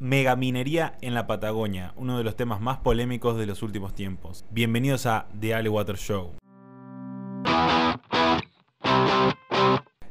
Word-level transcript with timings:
megaminería 0.00 0.96
en 1.02 1.12
la 1.12 1.26
Patagonia, 1.26 1.92
uno 1.94 2.16
de 2.16 2.24
los 2.24 2.34
temas 2.34 2.62
más 2.62 2.78
polémicos 2.78 3.36
de 3.36 3.44
los 3.44 3.62
últimos 3.62 3.94
tiempos. 3.94 4.46
Bienvenidos 4.50 5.04
a 5.04 5.26
The 5.38 5.54
Ale 5.54 5.68
Water 5.68 5.98
Show. 5.98 6.32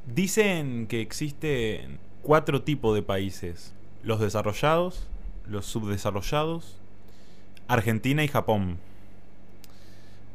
Dicen 0.06 0.86
que 0.86 1.02
existen 1.02 1.98
cuatro 2.22 2.62
tipos 2.62 2.94
de 2.94 3.02
países. 3.02 3.74
Los 4.04 4.20
desarrollados, 4.20 5.10
los 5.48 5.66
subdesarrollados, 5.66 6.78
Argentina 7.68 8.24
y 8.24 8.28
Japón. 8.28 8.78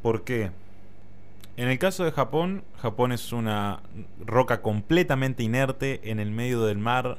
¿Por 0.03 0.25
qué? 0.25 0.51
En 1.57 1.69
el 1.69 1.79
caso 1.79 2.05
de 2.05 2.11
Japón, 2.11 2.65
Japón 2.79 3.13
es 3.13 3.33
una 3.33 3.83
roca 4.19 4.63
completamente 4.63 5.45
inerte 5.45 6.11
en 6.11 6.19
el 6.19 6.33
medio 6.33 6.65
del 6.65 6.79
mar. 6.79 7.19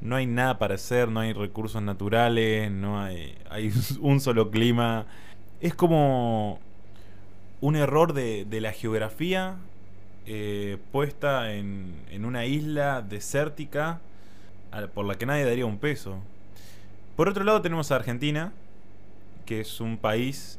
No 0.00 0.16
hay 0.16 0.26
nada 0.26 0.58
para 0.58 0.74
hacer, 0.76 1.08
no 1.08 1.20
hay 1.20 1.32
recursos 1.32 1.82
naturales, 1.82 2.70
no 2.70 3.00
hay, 3.00 3.36
hay 3.50 3.72
un 4.00 4.20
solo 4.20 4.50
clima. 4.50 5.06
Es 5.60 5.74
como 5.74 6.58
un 7.60 7.76
error 7.76 8.12
de, 8.12 8.44
de 8.44 8.60
la 8.60 8.72
geografía 8.72 9.56
eh, 10.26 10.78
puesta 10.92 11.52
en, 11.52 11.94
en, 12.10 12.24
una 12.24 12.46
isla 12.46 13.02
desértica 13.02 14.00
por 14.94 15.04
la 15.04 15.16
que 15.16 15.26
nadie 15.26 15.44
daría 15.44 15.66
un 15.66 15.78
peso. 15.78 16.18
Por 17.16 17.28
otro 17.28 17.44
lado 17.44 17.60
tenemos 17.60 17.90
a 17.90 17.96
Argentina, 17.96 18.52
que 19.44 19.60
es 19.60 19.80
un 19.80 19.98
país 19.98 20.58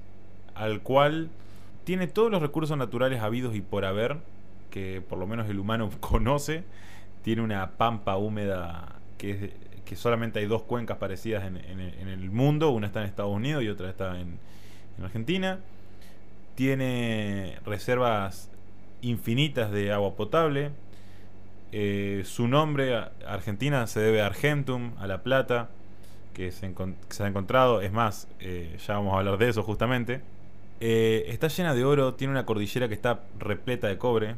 al 0.55 0.81
cual 0.81 1.29
tiene 1.83 2.07
todos 2.07 2.29
los 2.29 2.41
recursos 2.41 2.77
naturales 2.77 3.21
habidos 3.21 3.55
y 3.55 3.61
por 3.61 3.85
haber, 3.85 4.17
que 4.69 5.01
por 5.01 5.17
lo 5.17 5.27
menos 5.27 5.49
el 5.49 5.59
humano 5.59 5.89
conoce. 5.99 6.63
Tiene 7.23 7.41
una 7.41 7.71
pampa 7.71 8.17
húmeda 8.17 8.95
que, 9.21 9.95
solamente 9.95 10.39
hay 10.39 10.45
dos 10.45 10.63
cuencas 10.63 10.97
parecidas 10.97 11.43
en, 11.45 11.57
el 11.57 12.31
mundo, 12.31 12.71
una 12.71 12.87
está 12.87 13.01
en 13.01 13.07
Estados 13.07 13.35
Unidos 13.35 13.63
y 13.63 13.67
otra 13.67 13.89
está 13.89 14.19
en, 14.19 14.39
en 14.97 15.03
Argentina. 15.03 15.59
Tiene 16.55 17.57
reservas 17.65 18.49
infinitas 19.01 19.71
de 19.71 19.91
agua 19.91 20.15
potable. 20.15 20.71
Eh, 21.73 22.23
su 22.25 22.47
nombre, 22.47 22.95
Argentina, 23.27 23.85
se 23.87 23.99
debe 23.99 24.21
a 24.21 24.27
Argentum, 24.27 24.93
a 24.97 25.07
La 25.07 25.23
Plata, 25.23 25.69
que 26.33 26.51
se, 26.51 26.73
se 27.09 27.23
ha 27.23 27.27
encontrado. 27.27 27.81
Es 27.81 27.91
más, 27.91 28.27
eh, 28.39 28.77
ya 28.85 28.95
vamos 28.95 29.13
a 29.13 29.19
hablar 29.19 29.37
de 29.37 29.49
eso 29.49 29.63
justamente. 29.63 30.21
Eh, 30.79 31.25
está 31.27 31.47
llena 31.47 31.75
de 31.75 31.83
oro, 31.83 32.15
tiene 32.15 32.31
una 32.31 32.45
cordillera 32.45 32.87
que 32.87 32.93
está 32.93 33.21
repleta 33.39 33.87
de 33.87 33.97
cobre. 33.97 34.35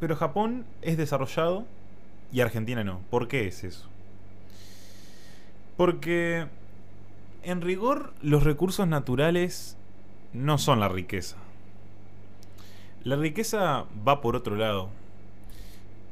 Pero 0.00 0.14
Japón 0.16 0.66
es 0.82 0.96
desarrollado 0.96 1.64
y 2.32 2.40
Argentina 2.40 2.84
no. 2.84 3.00
¿Por 3.10 3.28
qué 3.28 3.46
es 3.46 3.64
eso? 3.64 3.88
Porque 5.76 6.46
en 7.42 7.60
rigor 7.60 8.12
los 8.22 8.44
recursos 8.44 8.86
naturales 8.88 9.76
no 10.32 10.58
son 10.58 10.80
la 10.80 10.88
riqueza. 10.88 11.36
La 13.04 13.16
riqueza 13.16 13.84
va 14.06 14.20
por 14.20 14.34
otro 14.34 14.56
lado. 14.56 14.88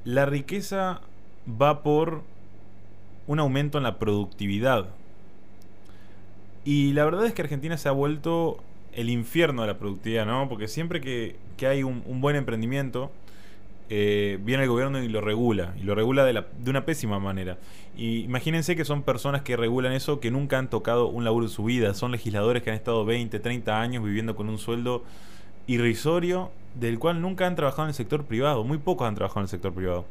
La 0.05 0.27
riqueza 0.27 1.01
va 1.49 1.83
por 1.83 2.23
un 3.27 3.39
aumento 3.39 3.79
en 3.79 3.85
la 3.85 3.99
productividad. 3.99 4.87
Y 6.65 6.93
la 6.93 7.05
verdad 7.05 7.27
es 7.27 7.33
que 7.33 7.43
Argentina 7.43 7.77
se 7.77 7.89
ha 7.89 7.93
vuelto 7.93 8.63
el 8.93 9.11
infierno 9.11 9.63
de 9.63 9.69
la 9.69 9.79
productividad, 9.79 10.27
¿no? 10.27 10.49
Porque 10.49 10.69
siempre 10.69 11.01
que, 11.01 11.37
hay 11.67 11.83
un, 11.83 12.21
buen 12.21 12.37
emprendimiento, 12.37 13.11
eh, 13.91 14.39
viene 14.43 14.65
el 14.65 14.69
gobierno 14.69 15.03
y 15.03 15.09
lo 15.09 15.21
regula. 15.21 15.75
Y 15.81 15.85
lo 15.85 15.95
regula 15.95 16.25
de, 16.25 16.45
una 16.67 16.85
pésima 16.85 17.19
manera. 17.19 17.59
Y 17.97 18.21
imagínense 18.21 18.77
que 18.77 18.85
son 18.85 19.03
personas 19.03 19.43
que 19.43 19.57
regulan 19.57 19.93
eso 19.93 20.21
que 20.21 20.31
nunca 20.31 20.59
han 20.59 20.71
tocado 20.71 21.07
un 21.09 21.25
laburo 21.25 21.47
en 21.47 21.51
su 21.51 21.65
vida. 21.65 21.95
Son 21.95 22.13
legisladores 22.13 22.63
que 22.63 22.71
han 22.71 22.77
estado 22.77 23.05
20, 23.05 23.39
30 23.39 23.81
años 23.81 24.05
viviendo 24.05 24.37
con 24.37 24.49
un 24.49 24.59
sueldo 24.59 25.05
irrisorio 25.67 26.51
del 26.75 26.99
cual 26.99 27.21
nunca 27.21 27.47
han 27.47 27.57
trabajado 27.57 27.85
en 27.85 27.89
el 27.89 27.95
sector 27.95 28.25
privado, 28.25 28.65
muy 28.65 28.79
pocos 28.79 29.07
han 29.07 29.15
trabajado 29.15 29.41
en 29.41 29.45
el 29.45 29.49
sector 29.49 29.73
privado. 29.73 30.05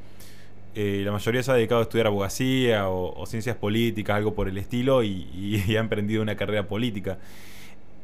Eh, 0.76 1.04
la 1.06 1.12
mayoría 1.12 1.44
se 1.44 1.52
ha 1.52 1.54
dedicado 1.54 1.82
a 1.82 1.84
estudiar 1.84 2.08
abogacía 2.08 2.90
o, 2.90 3.26
ciencias 3.28 3.56
políticas, 3.58 4.16
algo 4.16 4.34
por 4.34 4.48
el 4.48 4.58
estilo, 4.58 5.04
y, 5.04 5.28
y, 5.68 5.76
ha 5.76 5.80
emprendido 5.80 6.22
una 6.22 6.36
carrera 6.36 6.68
política. 6.68 7.20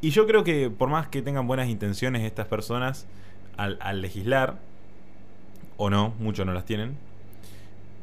Y 0.02 0.12
yo 0.12 0.28
creo 0.28 0.44
que 0.44 0.70
por 0.70 0.90
más 0.90 1.08
que 1.08 1.22
tengan 1.22 1.48
buenas 1.48 1.68
intenciones 1.68 2.24
estas 2.24 2.48
personas 2.48 3.08
al, 3.58 4.02
legislar, 4.02 4.60
o 5.80 5.90
no, 5.90 6.14
muchos 6.20 6.46
no 6.46 6.54
las 6.54 6.66
tienen, 6.66 6.98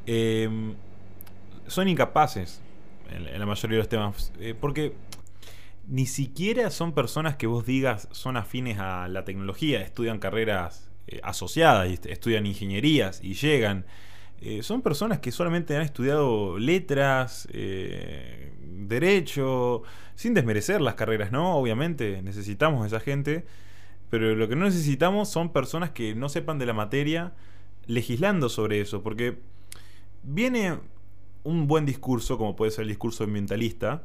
eh, 0.07 0.49
son 1.67 1.89
incapaces 1.89 2.63
en, 3.11 3.39
la 3.39 3.47
mayoría 3.47 3.77
de 3.77 3.83
los 3.83 3.89
temas. 3.89 4.33
Eh, 4.41 4.55
porque 4.59 4.95
ni 5.87 6.07
siquiera 6.07 6.71
son 6.71 6.93
personas 6.93 7.37
que 7.37 7.47
vos 7.47 7.65
digas 7.65 8.09
son 8.11 8.37
afines 8.37 8.79
a 8.79 9.09
la 9.09 9.25
tecnología, 9.25 9.81
estudian 9.83 10.19
carreras 10.19 10.91
eh, 11.07 11.21
asociadas, 11.23 11.89
estudian 12.07 12.47
ingenierías 12.47 13.23
y 13.23 13.35
llegan. 13.35 13.85
Eh, 14.41 14.63
son 14.63 14.83
personas 14.83 15.21
que 15.21 15.31
solamente 15.31 15.77
han 15.77 15.83
estudiado 15.83 16.59
letras, 16.59 17.49
derecho, 18.63 19.83
sin 20.15 20.35
desmerecer 20.35 20.81
las 20.81 20.95
carreras, 20.95 21.33
¿no? 21.33 21.57
Obviamente 21.57 22.23
necesitamos 22.23 22.85
a 22.85 22.87
esa 22.87 23.01
gente, 23.01 23.45
pero 24.11 24.35
lo 24.35 24.49
que 24.49 24.57
no 24.57 24.65
necesitamos 24.67 25.29
son 25.31 25.53
personas 25.53 25.91
que 25.91 26.15
no 26.15 26.29
sepan 26.29 26.59
de 26.59 26.67
la 26.67 26.75
materia 26.75 27.33
legislando 27.87 28.49
sobre 28.49 28.81
eso, 28.81 29.03
porque 29.03 29.39
viene 30.23 30.79
un 31.45 31.67
buen 31.67 31.87
discurso, 31.87 32.39
como 32.39 32.57
puede 32.57 32.71
ser 32.71 32.83
el 32.83 32.89
discurso 32.89 33.25
ambientalista, 33.25 34.05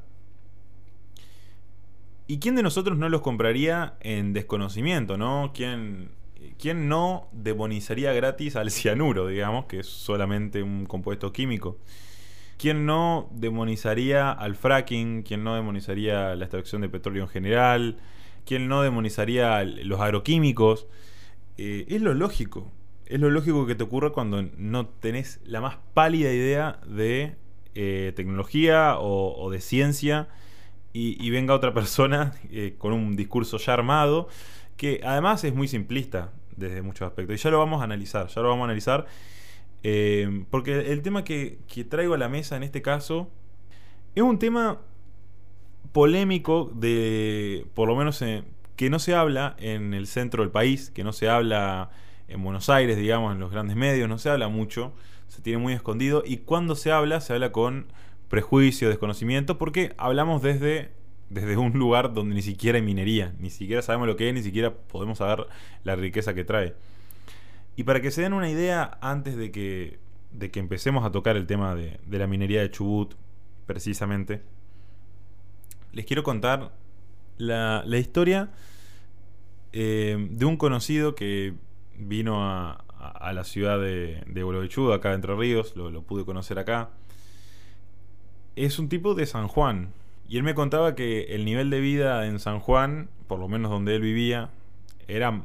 ¿Y 2.32 2.40
quién 2.40 2.56
de 2.56 2.64
nosotros 2.64 2.98
no 2.98 3.10
los 3.10 3.20
compraría 3.20 3.96
en 4.00 4.32
desconocimiento, 4.32 5.18
no? 5.18 5.52
¿Quién, 5.54 6.12
quién 6.58 6.88
no 6.88 7.28
demonizaría 7.34 8.14
gratis 8.14 8.56
al 8.56 8.72
cianuro, 8.72 9.28
digamos, 9.28 9.66
que 9.66 9.80
es 9.80 9.88
solamente 9.88 10.64
un 10.64 10.86
compuesto 10.86 11.34
químico? 11.34 11.78
¿Quién 12.58 12.86
no 12.86 13.28
demonizaría 13.34 14.32
al 14.32 14.56
fracking? 14.56 15.24
¿Quién 15.24 15.44
no 15.44 15.56
demonizaría 15.56 16.34
la 16.36 16.46
extracción 16.46 16.82
de 16.82 16.88
petróleo 16.88 17.24
en 17.24 17.30
general? 17.30 17.98
¿Quién 18.46 18.70
no 18.70 18.82
demonizaría 18.82 19.66
los 19.66 20.00
agroquímicos? 20.00 20.88
Eh, 21.58 21.84
es 21.90 22.02
lo 22.02 22.14
lógico. 22.14 22.72
Es 23.12 23.20
lo 23.20 23.30
lógico 23.30 23.66
que 23.66 23.76
te 23.76 23.84
ocurra 23.84 24.12
cuando 24.12 24.42
no 24.58 24.88
tenés 24.88 25.42
la 25.44 25.62
más 25.62 25.78
pálida 25.94 26.32
idea 26.32 26.80
de 26.88 27.36
eh, 27.76 28.14
tecnología 28.16 28.96
o 29.00 29.50
de 29.52 29.62
ciencia 29.62 30.30
y, 30.94 31.30
venga 31.30 31.54
otra 31.54 31.74
persona 31.74 32.34
eh, 32.52 32.76
con 32.78 32.94
un 32.94 33.16
discurso 33.16 33.58
ya 33.58 33.74
armado, 33.74 34.28
que 34.78 35.02
además 35.04 35.44
es 35.44 35.54
muy 35.54 35.68
simplista 35.68 36.32
desde 36.56 36.82
muchos 36.82 37.08
aspectos. 37.08 37.40
Y 37.40 37.44
ya 37.44 37.50
lo 37.50 37.60
vamos 37.60 37.82
a 37.82 37.86
analizar, 37.86 38.28
ya 38.28 38.42
lo 38.42 38.50
vamos 38.50 38.64
a 38.64 38.66
analizar. 38.66 39.06
Eh, 39.84 40.46
porque 40.50 40.92
el 40.92 41.02
tema 41.02 41.24
que, 41.24 41.60
traigo 41.90 42.14
a 42.14 42.18
la 42.18 42.30
mesa 42.30 42.56
en 42.56 42.64
este 42.64 42.82
caso 42.82 43.30
es 44.14 44.22
un 44.22 44.38
tema 44.38 44.80
polémico 45.92 46.72
de, 46.76 47.66
por 47.74 47.88
lo 47.88 47.96
menos, 47.96 48.24
que 48.76 48.90
no 48.90 49.00
se 49.00 49.16
habla 49.16 49.56
en 49.60 49.94
el 49.94 50.08
centro 50.08 50.44
del 50.44 50.52
país, 50.52 50.90
que 50.92 51.04
no 51.04 51.14
se 51.14 51.30
habla 51.30 51.90
en 52.32 52.44
Buenos 52.44 52.70
Aires, 52.70 52.98
digamos, 52.98 53.34
en 53.34 53.40
los 53.40 53.52
grandes 53.52 53.76
medios, 53.76 54.08
no 54.08 54.18
se 54.18 54.30
habla 54.30 54.48
mucho, 54.48 54.94
se 55.28 55.42
tiene 55.42 55.60
muy 55.60 55.74
escondido. 55.74 56.24
Y 56.26 56.38
cuando 56.38 56.76
se 56.76 56.92
habla, 56.92 57.22
se 57.22 57.34
habla 57.34 57.52
con 57.52 57.88
prejuicio, 58.30 58.90
desconocimiento, 58.90 59.58
porque 59.58 59.94
hablamos 59.98 60.42
desde, 60.42 60.92
desde 61.30 61.58
un 61.58 61.74
lugar 61.74 62.14
donde 62.14 62.34
ni 62.34 62.42
siquiera 62.42 62.78
hay 62.78 62.84
minería, 62.84 63.34
ni 63.40 63.50
siquiera 63.50 63.82
sabemos 63.82 64.08
lo 64.08 64.16
que 64.16 64.30
es, 64.30 64.34
ni 64.34 64.42
siquiera 64.42 64.74
podemos 64.74 65.18
saber 65.18 65.48
la 65.84 65.96
riqueza 65.96 66.34
que 66.34 66.46
trae. 66.46 66.74
Y 67.76 67.84
para 67.84 68.02
que 68.02 68.12
se 68.12 68.22
den 68.22 68.34
una 68.34 68.50
idea, 68.50 68.98
antes 69.02 69.36
de 69.36 69.52
que, 69.52 70.00
de 70.32 70.50
que 70.50 70.60
empecemos 70.60 71.06
a 71.06 71.12
tocar 71.12 71.36
el 71.36 71.46
tema 71.46 71.76
de, 71.76 72.00
la 72.10 72.28
minería 72.28 72.62
de 72.62 72.72
Chubut, 72.72 73.16
precisamente, 73.66 74.42
les 75.92 76.06
quiero 76.06 76.24
contar 76.24 76.74
la, 77.38 77.84
historia 77.98 78.50
eh, 79.74 80.28
de 80.32 80.46
un 80.46 80.58
conocido 80.58 81.16
que 81.16 81.54
vino 82.02 82.44
a, 82.44 82.84
la 83.34 83.44
ciudad 83.44 83.80
de, 83.80 84.24
de 84.28 84.94
acá 84.94 85.10
de 85.10 85.16
Entre 85.16 85.36
Ríos, 85.36 85.76
lo, 85.76 85.90
lo 85.90 86.04
pude 86.04 86.26
conocer 86.26 86.60
acá 86.60 86.90
es 88.56 88.80
un 88.80 88.90
tipo 88.90 89.16
de 89.16 89.26
San 89.26 89.48
Juan. 89.48 89.94
Y 90.28 90.38
él 90.38 90.44
me 90.44 90.56
contaba 90.56 90.96
que 90.96 91.36
el 91.36 91.46
nivel 91.46 91.70
de 91.70 91.80
vida 91.80 92.26
en 92.26 92.40
San 92.40 92.60
Juan, 92.60 93.10
por 93.28 93.40
lo 93.40 93.48
menos 93.48 93.72
donde 93.72 93.96
él 93.96 94.02
vivía, 94.02 94.50
era 95.08 95.44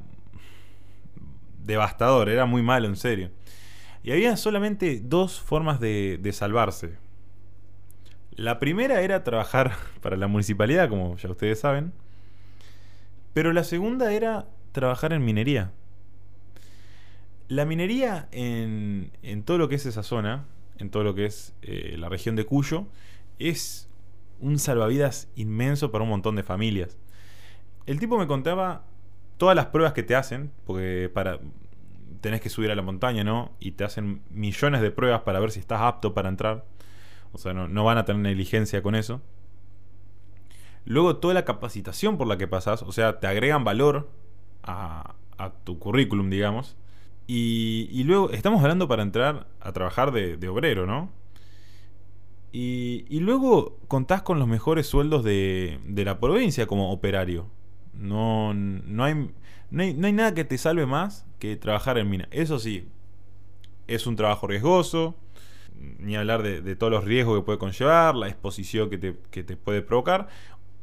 devastador, 1.64 2.28
era 2.28 2.46
muy 2.46 2.62
malo, 2.62 2.86
en 2.86 2.96
serio. 2.96 3.30
Y 4.02 4.12
había 4.12 4.36
solamente 4.36 5.00
dos 5.02 5.40
formas 5.40 5.80
de, 5.80 6.30
salvarse. 6.32 6.98
La 8.30 8.58
primera 8.58 9.00
era 9.00 9.24
trabajar 9.24 9.72
para 10.00 10.16
la 10.16 10.28
municipalidad, 10.28 10.88
como 10.88 11.16
ya 11.16 11.30
ustedes 11.30 11.58
saben. 11.60 11.92
Pero 13.32 13.52
la 13.52 13.64
segunda 13.64 14.12
era 14.12 14.46
trabajar 14.72 15.12
en 15.12 15.24
minería. 15.24 15.72
La 17.48 17.64
minería 17.64 18.28
en, 18.32 19.10
todo 19.44 19.58
lo 19.58 19.68
que 19.68 19.76
es 19.76 19.86
esa 19.86 20.02
zona 20.02 20.46
en 20.78 20.90
todo 20.90 21.04
lo 21.04 21.14
que 21.14 21.26
es 21.26 21.54
eh, 21.62 21.94
la 21.98 22.08
región 22.08 22.36
de 22.36 22.44
Cuyo, 22.44 22.86
es 23.38 23.88
un 24.40 24.58
salvavidas 24.58 25.28
inmenso 25.34 25.90
para 25.90 26.04
un 26.04 26.10
montón 26.10 26.36
de 26.36 26.42
familias. 26.42 26.98
El 27.86 27.98
tipo 27.98 28.18
me 28.18 28.26
contaba 28.26 28.84
todas 29.38 29.56
las 29.56 29.66
pruebas 29.66 29.92
que 29.92 30.02
te 30.02 30.14
hacen, 30.14 30.52
porque 30.64 31.10
para 31.12 31.40
tenés 32.20 32.40
que 32.40 32.48
subir 32.48 32.70
a 32.70 32.74
la 32.74 32.82
montaña, 32.82 33.24
¿no? 33.24 33.52
Y 33.60 33.72
te 33.72 33.84
hacen 33.84 34.22
millones 34.30 34.80
de 34.80 34.90
pruebas 34.90 35.22
para 35.22 35.40
ver 35.40 35.50
si 35.50 35.60
estás 35.60 35.80
apto 35.80 36.14
para 36.14 36.28
entrar. 36.28 36.64
O 37.32 37.38
sea, 37.38 37.52
no, 37.52 37.84
van 37.84 37.98
a 37.98 38.04
tener 38.04 38.22
negligencia 38.22 38.82
con 38.82 38.94
eso. 38.94 39.20
Luego 40.84 41.16
toda 41.16 41.34
la 41.34 41.44
capacitación 41.44 42.16
por 42.16 42.26
la 42.26 42.38
que 42.38 42.46
pasas, 42.46 42.82
o 42.82 42.92
sea, 42.92 43.18
te 43.18 43.26
agregan 43.26 43.64
valor 43.64 44.08
a, 44.62 45.14
tu 45.64 45.78
currículum, 45.78 46.30
digamos. 46.30 46.76
Y, 47.28 48.04
luego 48.04 48.30
estamos 48.30 48.62
hablando 48.62 48.86
para 48.86 49.02
entrar 49.02 49.48
a 49.60 49.72
trabajar 49.72 50.12
de, 50.12 50.48
obrero, 50.48 50.86
¿no? 50.86 51.10
Y, 52.52 53.20
luego 53.20 53.78
contás 53.88 54.22
con 54.22 54.38
los 54.38 54.48
mejores 54.48 54.86
sueldos 54.86 55.24
de, 55.24 55.80
de 55.84 56.04
la 56.04 56.20
provincia 56.20 56.66
como 56.66 56.92
operario. 56.92 57.50
No, 57.94 58.54
no, 58.54 59.04
hay, 59.04 59.30
no, 59.70 59.82
hay, 59.82 59.94
nada 59.94 60.34
que 60.34 60.44
te 60.44 60.58
salve 60.58 60.86
más 60.86 61.26
que 61.38 61.56
trabajar 61.56 61.98
en 61.98 62.08
mina. 62.08 62.28
Eso 62.30 62.58
sí, 62.58 62.88
es 63.86 64.06
un 64.06 64.16
trabajo 64.16 64.46
riesgoso, 64.46 65.16
ni 65.98 66.16
hablar 66.16 66.42
de, 66.42 66.76
todos 66.76 66.92
los 66.92 67.04
riesgos 67.04 67.38
que 67.38 67.44
puede 67.44 67.58
conllevar, 67.58 68.14
la 68.14 68.28
exposición 68.28 68.88
que 68.90 68.98
te, 68.98 69.16
que 69.30 69.42
te, 69.42 69.56
puede 69.56 69.82
provocar, 69.82 70.28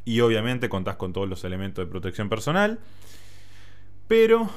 y 0.05 0.19
obviamente 0.19 0.69
contás 0.69 0.97
con 0.97 1.13
todos 1.13 1.29
los 1.29 1.43
elementos 1.43 1.85
de 1.85 1.89
protección 1.89 2.29
personal, 2.29 2.79
pero 4.07 4.49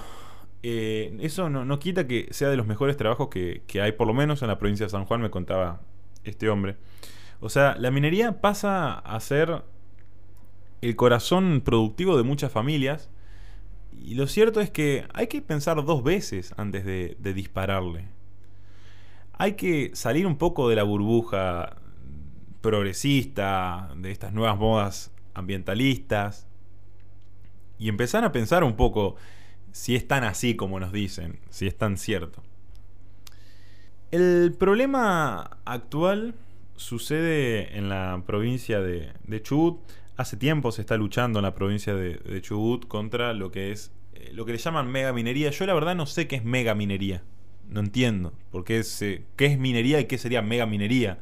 eh, 0.69 1.17
eso 1.21 1.49
no, 1.49 1.79
quita 1.79 2.07
que 2.07 2.29
sea 2.31 2.49
de 2.49 2.57
los 2.57 2.67
mejores 2.67 2.97
trabajos 2.97 3.29
que, 3.29 3.63
que 3.67 3.81
hay, 3.81 3.93
por 3.93 4.07
lo 4.07 4.15
menos 4.15 4.43
en 4.43 4.49
la 4.49 4.59
provincia 4.59 4.87
de 4.87 4.91
San 4.91 5.05
Juan, 5.05 5.21
me 5.21 5.31
contaba 5.31 5.81
este 6.25 6.49
hombre. 6.49 6.77
O 7.41 7.49
sea, 7.49 7.77
la 7.79 7.91
minería 7.91 8.41
pasa 8.41 8.95
a 8.95 9.21
ser 9.21 9.63
el 10.81 10.97
corazón 10.97 11.63
productivo 11.65 12.17
de 12.17 12.23
muchas 12.23 12.53
familias. 12.53 13.11
Y 13.93 14.15
lo 14.15 14.27
cierto 14.27 14.61
es 14.61 14.71
que 14.71 15.07
hay 15.15 15.27
que 15.27 15.43
pensar 15.43 15.85
dos 15.85 16.03
veces 16.03 16.55
antes 16.57 16.85
de, 16.85 17.17
dispararle. 17.35 18.09
Hay 19.33 19.53
que 19.53 19.91
salir 19.95 20.27
un 20.27 20.37
poco 20.37 20.69
de 20.69 20.77
la 20.77 20.83
burbuja 20.83 21.77
progresista, 22.61 23.91
de 23.97 24.11
estas 24.11 24.33
nuevas 24.33 24.59
modas 24.59 25.13
ambientalistas, 25.35 26.47
y 27.79 27.89
empezar 27.89 28.25
a 28.25 28.33
pensar 28.33 28.65
un 28.65 28.77
poco 28.77 29.17
si 29.77 29.95
es 29.95 30.09
tan 30.09 30.25
así 30.25 30.57
como 30.57 30.81
nos 30.81 30.91
dicen, 30.91 31.39
si 31.51 31.67
es 31.67 31.77
tan 31.77 31.99
cierto. 31.99 32.43
El 34.11 34.55
problema 34.59 35.59
actual 35.67 36.35
sucede 36.77 37.77
en 37.77 37.91
la 37.91 38.23
provincia 38.27 38.81
de, 38.81 39.13
Chubut 39.43 39.79
hace 40.17 40.39
tiempo 40.39 40.73
se 40.73 40.81
está 40.81 40.97
luchando 40.97 41.41
en 41.41 41.43
la 41.43 41.55
provincia 41.55 41.95
de, 41.95 42.41
Chubut 42.41 42.89
contra 42.89 43.35
lo 43.35 43.51
que 43.51 43.71
es 43.71 43.93
eh, 44.15 44.31
lo 44.33 44.47
que 44.47 44.53
le 44.53 44.59
llaman 44.59 44.91
mega 44.91 45.13
minería. 45.13 45.51
Yo 45.51 45.67
la 45.67 45.75
verdad 45.75 45.95
no 45.95 46.07
sé 46.07 46.27
qué 46.27 46.37
es 46.37 46.45
mega 46.45 46.75
minería. 46.75 47.23
No 47.69 47.81
entiendo. 47.81 48.33
Porque 48.51 48.79
es, 48.79 49.03
eh, 49.03 49.25
qué 49.37 49.45
es 49.45 49.59
minería 49.59 50.01
y 50.01 50.07
qué 50.07 50.17
sería 50.17 50.41
mega 50.41 50.65
minería. 50.65 51.19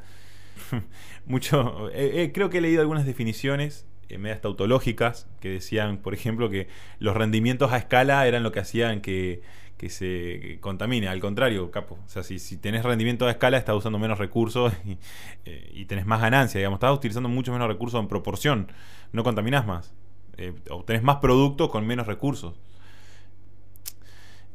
Mucho. 1.26 1.90
Eh, 1.92 2.30
creo 2.32 2.50
que 2.50 2.58
he 2.58 2.60
leído 2.60 2.82
algunas 2.82 3.04
definiciones 3.04 3.84
medias 4.18 4.40
tautológicas 4.40 5.28
que 5.40 5.48
decían, 5.48 5.98
por 5.98 6.14
ejemplo, 6.14 6.50
que 6.50 6.68
los 6.98 7.16
rendimientos 7.16 7.72
a 7.72 7.78
escala 7.78 8.26
eran 8.26 8.42
lo 8.42 8.52
que 8.52 8.60
hacían 8.60 9.00
que 9.00 9.42
que 9.76 9.90
se 9.90 10.58
contamine. 10.60 11.08
Al 11.08 11.20
contrario, 11.20 11.70
capo. 11.70 11.98
O 12.06 12.08
sea, 12.08 12.22
si, 12.22 12.38
si 12.38 12.56
tenés 12.56 12.84
rendimiento 12.84 13.26
a 13.26 13.30
escala, 13.30 13.58
estás 13.58 13.76
usando 13.76 13.98
menos 13.98 14.18
recursos 14.18 14.72
eh, 15.44 15.70
y, 15.74 15.84
tenés 15.86 16.06
más 16.06 16.20
ganancia. 16.20 16.58
Digamos, 16.58 16.78
estás 16.78 16.94
utilizando 16.94 17.28
mucho 17.28 17.52
menos 17.52 17.68
recursos 17.68 18.00
en 18.00 18.08
proporción. 18.08 18.72
No 19.12 19.24
contaminás 19.24 19.66
más. 19.66 19.94
Eh, 20.36 20.52
obtenés 20.70 21.02
más 21.02 21.16
producto 21.16 21.68
con 21.70 21.86
menos 21.86 22.06
recursos. 22.06 22.54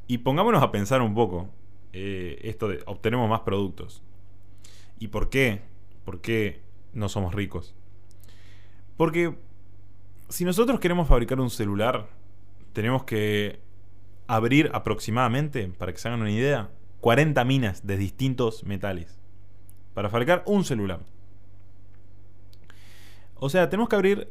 Y 0.07 0.19
pongámonos 0.19 0.63
a 0.63 0.72
pensar 0.72 1.01
un 1.01 1.13
poco 1.13 1.50
eh, 1.94 2.40
esto 2.44 2.68
de 2.68 2.81
obtenemos 2.86 3.30
más 3.30 3.42
productos. 3.42 4.01
¿Y 5.00 5.10
por 5.10 5.30
qué? 5.30 5.62
¿Por 6.06 6.22
qué 6.22 6.62
no 6.94 7.10
somos 7.10 7.36
ricos? 7.36 7.75
Porque 9.00 9.34
si 10.28 10.44
nosotros 10.44 10.81
queremos 10.81 11.07
fabricar 11.07 11.40
un 11.40 11.50
celular, 11.50 12.10
tenemos 12.74 13.06
que 13.06 13.62
abrir 14.28 14.69
aproximadamente, 14.74 15.69
para 15.69 15.94
que 15.94 16.00
se 16.00 16.10
hagan 16.10 16.19
una 16.19 16.31
idea, 16.31 16.69
40 17.00 17.46
minas 17.46 17.88
de 17.88 17.96
distintos 17.96 18.66
metales 18.66 19.18
para 19.94 20.10
fabricar 20.10 20.44
un 20.46 20.66
celular. 20.66 21.00
O 23.36 23.50
sea, 23.50 23.69
tenemos 23.69 23.88
que 23.88 23.96
abrir 23.96 24.30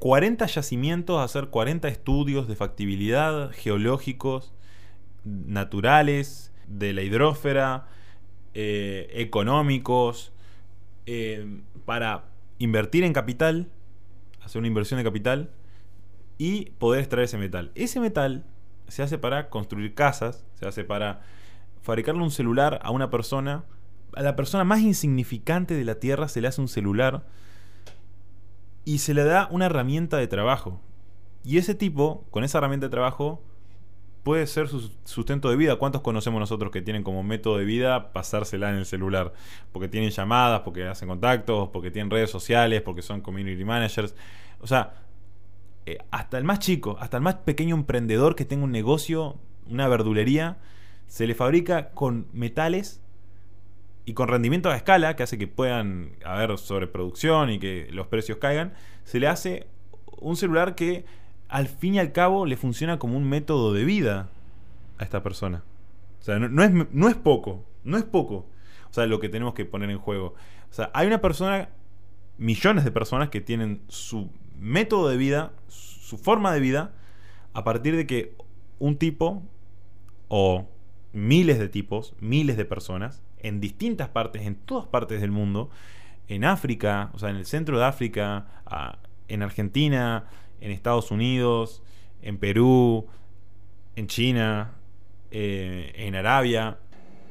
40 0.00 0.44
eh, 0.44 0.48
yacimientos, 0.48 1.20
hacer 1.20 1.50
40 1.50 1.86
estudios 1.86 2.48
de 2.48 2.56
factibilidad 2.56 3.52
geológicos, 3.52 4.52
naturales, 5.22 6.52
de 6.66 6.92
la 6.94 7.02
hidrósfera, 7.02 7.86
eh, 8.54 9.08
económicos, 9.12 10.32
eh, 11.06 11.60
para 11.84 12.29
invertir 12.60 13.02
en 13.02 13.12
capital, 13.12 13.68
hacer 14.40 14.60
una 14.60 14.68
inversión 14.68 14.98
de 14.98 15.04
capital 15.04 15.50
y 16.38 16.66
poder 16.78 17.00
extraer 17.00 17.24
ese 17.24 17.38
metal. 17.38 17.72
Ese 17.74 17.98
metal 17.98 18.44
se 18.86 19.02
hace 19.02 19.18
para 19.18 19.48
construir 19.48 19.94
casas, 19.94 20.44
se 20.54 20.68
hace 20.68 20.84
para 20.84 21.22
fabricarle 21.82 22.22
un 22.22 22.30
celular 22.30 22.78
a 22.82 22.90
una 22.90 23.10
persona. 23.10 23.64
A 24.14 24.22
la 24.22 24.36
persona 24.36 24.62
más 24.62 24.80
insignificante 24.80 25.74
de 25.74 25.84
la 25.84 25.96
Tierra 25.96 26.28
se 26.28 26.40
le 26.40 26.48
hace 26.48 26.60
un 26.60 26.68
celular 26.68 27.26
y 28.84 28.98
se 28.98 29.14
le 29.14 29.24
da 29.24 29.48
una 29.50 29.66
herramienta 29.66 30.18
de 30.18 30.28
trabajo. 30.28 30.80
Y 31.42 31.56
ese 31.56 31.74
tipo, 31.74 32.26
con 32.30 32.44
esa 32.44 32.58
herramienta 32.58 32.86
de 32.86 32.90
trabajo, 32.90 33.42
puede 34.22 34.46
ser 34.46 34.68
su 34.68 34.90
sustento 35.04 35.50
de 35.50 35.56
vida. 35.56 35.76
¿Cuántos 35.76 36.02
conocemos 36.02 36.40
nosotros 36.40 36.70
que 36.70 36.82
tienen 36.82 37.02
como 37.02 37.22
método 37.22 37.58
de 37.58 37.64
vida 37.64 38.12
pasársela 38.12 38.70
en 38.70 38.76
el 38.76 38.86
celular? 38.86 39.32
Porque 39.72 39.88
tienen 39.88 40.10
llamadas, 40.10 40.60
porque 40.60 40.86
hacen 40.86 41.08
contactos, 41.08 41.70
porque 41.70 41.90
tienen 41.90 42.10
redes 42.10 42.30
sociales, 42.30 42.82
porque 42.82 43.02
son 43.02 43.20
community 43.20 43.64
managers. 43.64 44.14
O 44.60 44.66
sea, 44.66 44.94
eh, 45.86 45.98
hasta 46.10 46.38
el 46.38 46.44
más 46.44 46.58
chico, 46.58 46.96
hasta 47.00 47.16
el 47.16 47.22
más 47.22 47.36
pequeño 47.36 47.74
emprendedor 47.74 48.36
que 48.36 48.44
tenga 48.44 48.64
un 48.64 48.72
negocio, 48.72 49.36
una 49.66 49.88
verdulería, 49.88 50.58
se 51.06 51.26
le 51.26 51.34
fabrica 51.34 51.90
con 51.90 52.28
metales 52.32 53.00
y 54.04 54.12
con 54.14 54.28
rendimiento 54.28 54.70
a 54.70 54.76
escala, 54.76 55.16
que 55.16 55.22
hace 55.22 55.38
que 55.38 55.46
puedan 55.46 56.12
haber 56.24 56.56
sobreproducción 56.58 57.50
y 57.50 57.58
que 57.58 57.88
los 57.90 58.06
precios 58.06 58.38
caigan, 58.38 58.74
se 59.04 59.18
le 59.18 59.28
hace 59.28 59.66
un 60.20 60.36
celular 60.36 60.74
que 60.74 61.04
al 61.50 61.68
fin 61.68 61.94
y 61.94 61.98
al 61.98 62.12
cabo 62.12 62.46
le 62.46 62.56
funciona 62.56 62.98
como 62.98 63.16
un 63.16 63.28
método 63.28 63.72
de 63.72 63.84
vida 63.84 64.30
a 64.98 65.04
esta 65.04 65.22
persona. 65.22 65.64
O 66.20 66.22
sea, 66.22 66.38
no, 66.38 66.62
es, 66.62 66.70
no 66.92 67.08
es 67.08 67.16
poco, 67.16 67.64
no 67.82 67.96
es 67.98 68.04
poco. 68.04 68.46
O 68.88 68.92
sea, 68.92 69.06
lo 69.06 69.20
que 69.20 69.28
tenemos 69.28 69.54
que 69.54 69.64
poner 69.64 69.90
en 69.90 69.98
juego. 69.98 70.34
O 70.70 70.72
sea, 70.72 70.90
hay 70.94 71.06
una 71.06 71.20
persona, 71.20 71.68
millones 72.38 72.84
de 72.84 72.92
personas 72.92 73.30
que 73.30 73.40
tienen 73.40 73.82
su 73.88 74.30
método 74.58 75.08
de 75.08 75.16
vida, 75.16 75.52
su 75.68 76.18
forma 76.18 76.52
de 76.52 76.60
vida, 76.60 76.92
a 77.52 77.64
partir 77.64 77.96
de 77.96 78.06
que 78.06 78.36
un 78.78 78.96
tipo 78.96 79.42
o 80.28 80.68
miles 81.12 81.58
de 81.58 81.68
tipos, 81.68 82.14
miles 82.20 82.56
de 82.56 82.64
personas, 82.64 83.22
en 83.38 83.60
distintas 83.60 84.08
partes, 84.08 84.42
en 84.42 84.54
todas 84.54 84.86
partes 84.86 85.20
del 85.20 85.32
mundo, 85.32 85.70
en 86.28 86.44
África, 86.44 87.10
o 87.14 87.18
sea, 87.18 87.30
en 87.30 87.36
el 87.36 87.46
centro 87.46 87.78
de 87.78 87.84
África, 87.84 88.46
en 89.26 89.42
Argentina, 89.42 90.26
en 90.60 90.70
Estados 90.70 91.10
Unidos, 91.10 91.82
en 92.22 92.38
Perú, 92.38 93.06
en 93.96 94.06
China, 94.06 94.72
eh, 95.30 95.92
en 95.96 96.14
Arabia, 96.14 96.78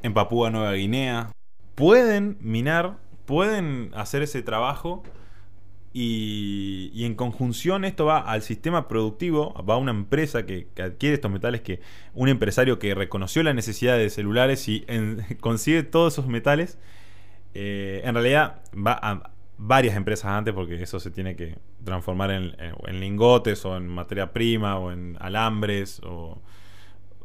en 0.02 0.14
Papúa 0.14 0.50
Nueva 0.50 0.72
Guinea, 0.72 1.32
pueden 1.74 2.38
minar, 2.40 2.96
pueden 3.26 3.90
hacer 3.94 4.22
ese 4.22 4.42
trabajo 4.42 5.02
y, 5.92 7.04
en 7.04 7.14
conjunción 7.14 7.84
esto 7.84 8.04
va 8.04 8.18
al 8.18 8.42
sistema 8.42 8.86
productivo, 8.86 9.52
va 9.68 9.74
a 9.74 9.76
una 9.76 9.90
empresa 9.90 10.46
que, 10.46 10.68
adquiere 10.80 11.14
estos 11.14 11.30
metales, 11.30 11.62
que 11.62 11.80
un 12.14 12.28
empresario 12.28 12.78
que 12.78 12.94
reconoció 12.94 13.42
la 13.42 13.54
necesidad 13.54 13.96
de 13.96 14.08
celulares 14.10 14.68
y 14.68 14.86
consigue 15.40 15.82
todos 15.82 16.14
esos 16.14 16.26
metales, 16.26 16.78
eh, 17.54 18.02
en 18.04 18.14
realidad 18.14 18.62
va 18.74 18.98
a 19.02 19.30
varias 19.62 19.94
empresas 19.94 20.24
antes 20.24 20.54
porque 20.54 20.82
eso 20.82 20.98
se 20.98 21.10
tiene 21.10 21.36
que 21.36 21.58
transformar 21.84 22.30
en, 22.30 23.00
lingotes 23.00 23.64
o 23.66 23.76
en 23.76 23.88
materia 23.88 24.32
prima 24.32 24.78
o 24.78 24.90
en 24.90 25.18
alambres 25.20 26.00
o 26.02 26.40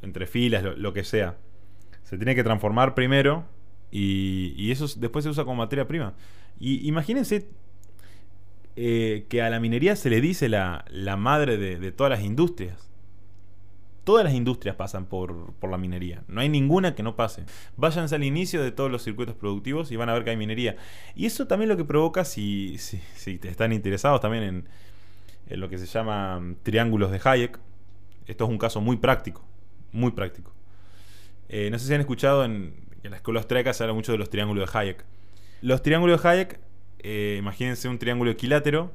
entre 0.02 0.28
filas, 0.28 0.64
lo, 0.78 0.94
que 0.94 1.04
sea. 1.06 1.38
Se 2.04 2.18
tiene 2.18 2.36
que 2.36 2.44
transformar 2.44 2.94
primero 2.94 3.46
y, 3.90 4.70
eso 4.70 4.86
después 5.00 5.24
se 5.24 5.30
usa 5.30 5.46
como 5.46 5.56
materia 5.56 5.88
prima. 5.88 6.14
Y 6.60 6.86
imagínense 6.88 7.48
eh, 8.76 9.26
que 9.30 9.42
a 9.42 9.50
la 9.50 9.62
minería 9.62 9.96
se 9.96 10.10
le 10.10 10.20
dice 10.20 10.50
la, 10.50 10.84
madre 11.18 11.58
de, 11.58 11.92
todas 11.94 12.12
las 12.12 12.22
industrias. 12.22 12.92
Todas 14.06 14.24
las 14.24 14.34
industrias 14.34 14.78
pasan 14.78 15.08
por, 15.08 15.54
por, 15.56 15.70
la 15.70 15.78
minería. 15.78 16.24
No 16.28 16.40
hay 16.40 16.48
ninguna 16.48 16.96
que 16.96 17.04
no 17.04 17.18
pase. 17.18 17.44
Váyanse 17.76 18.16
al 18.16 18.24
inicio 18.24 18.64
de 18.64 18.72
todos 18.72 18.90
los 18.90 19.04
circuitos 19.04 19.36
productivos 19.36 19.92
y 19.92 19.98
van 19.98 20.10
a 20.10 20.14
ver 20.14 20.24
que 20.24 20.30
hay 20.30 20.38
minería. 20.38 20.78
Y 21.16 21.26
eso 21.26 21.48
también 21.48 21.70
lo 21.70 21.76
que 21.76 21.84
provoca, 21.84 22.24
si, 22.24 22.78
si, 22.78 23.02
si 23.16 23.40
están 23.44 23.74
interesados 23.74 24.22
también 24.22 24.44
en, 24.44 24.70
en, 25.48 25.60
lo 25.60 25.68
que 25.70 25.78
se 25.78 25.88
llama 25.88 26.40
mm, 26.40 26.58
triángulos 26.64 27.12
de 27.12 27.20
Hayek. 27.22 27.60
Esto 28.28 28.46
es 28.46 28.50
un 28.50 28.58
caso 28.58 28.80
muy 28.80 28.96
práctico. 28.96 29.44
Muy 29.92 30.12
práctico. 30.12 30.54
Eh, 31.50 31.70
no 31.72 31.80
sé 31.80 31.88
si 31.88 31.94
han 31.94 32.02
escuchado 32.02 32.46
en, 32.46 32.86
en 33.04 33.12
la 33.12 33.18
escuela 33.18 33.40
austríaca 33.40 33.74
se 33.74 33.84
habla 33.84 33.94
mucho 33.94 34.12
de 34.12 34.18
los 34.18 34.30
triángulos 34.30 34.72
de 34.72 34.80
Hayek. 34.80 35.06
Los 35.62 35.82
triángulos 35.82 36.22
de 36.22 36.30
Hayek, 36.30 36.60
eh, 37.00 37.38
imagínense 37.40 37.88
un 37.88 37.98
triángulo 37.98 38.32
equilátero 38.32 38.92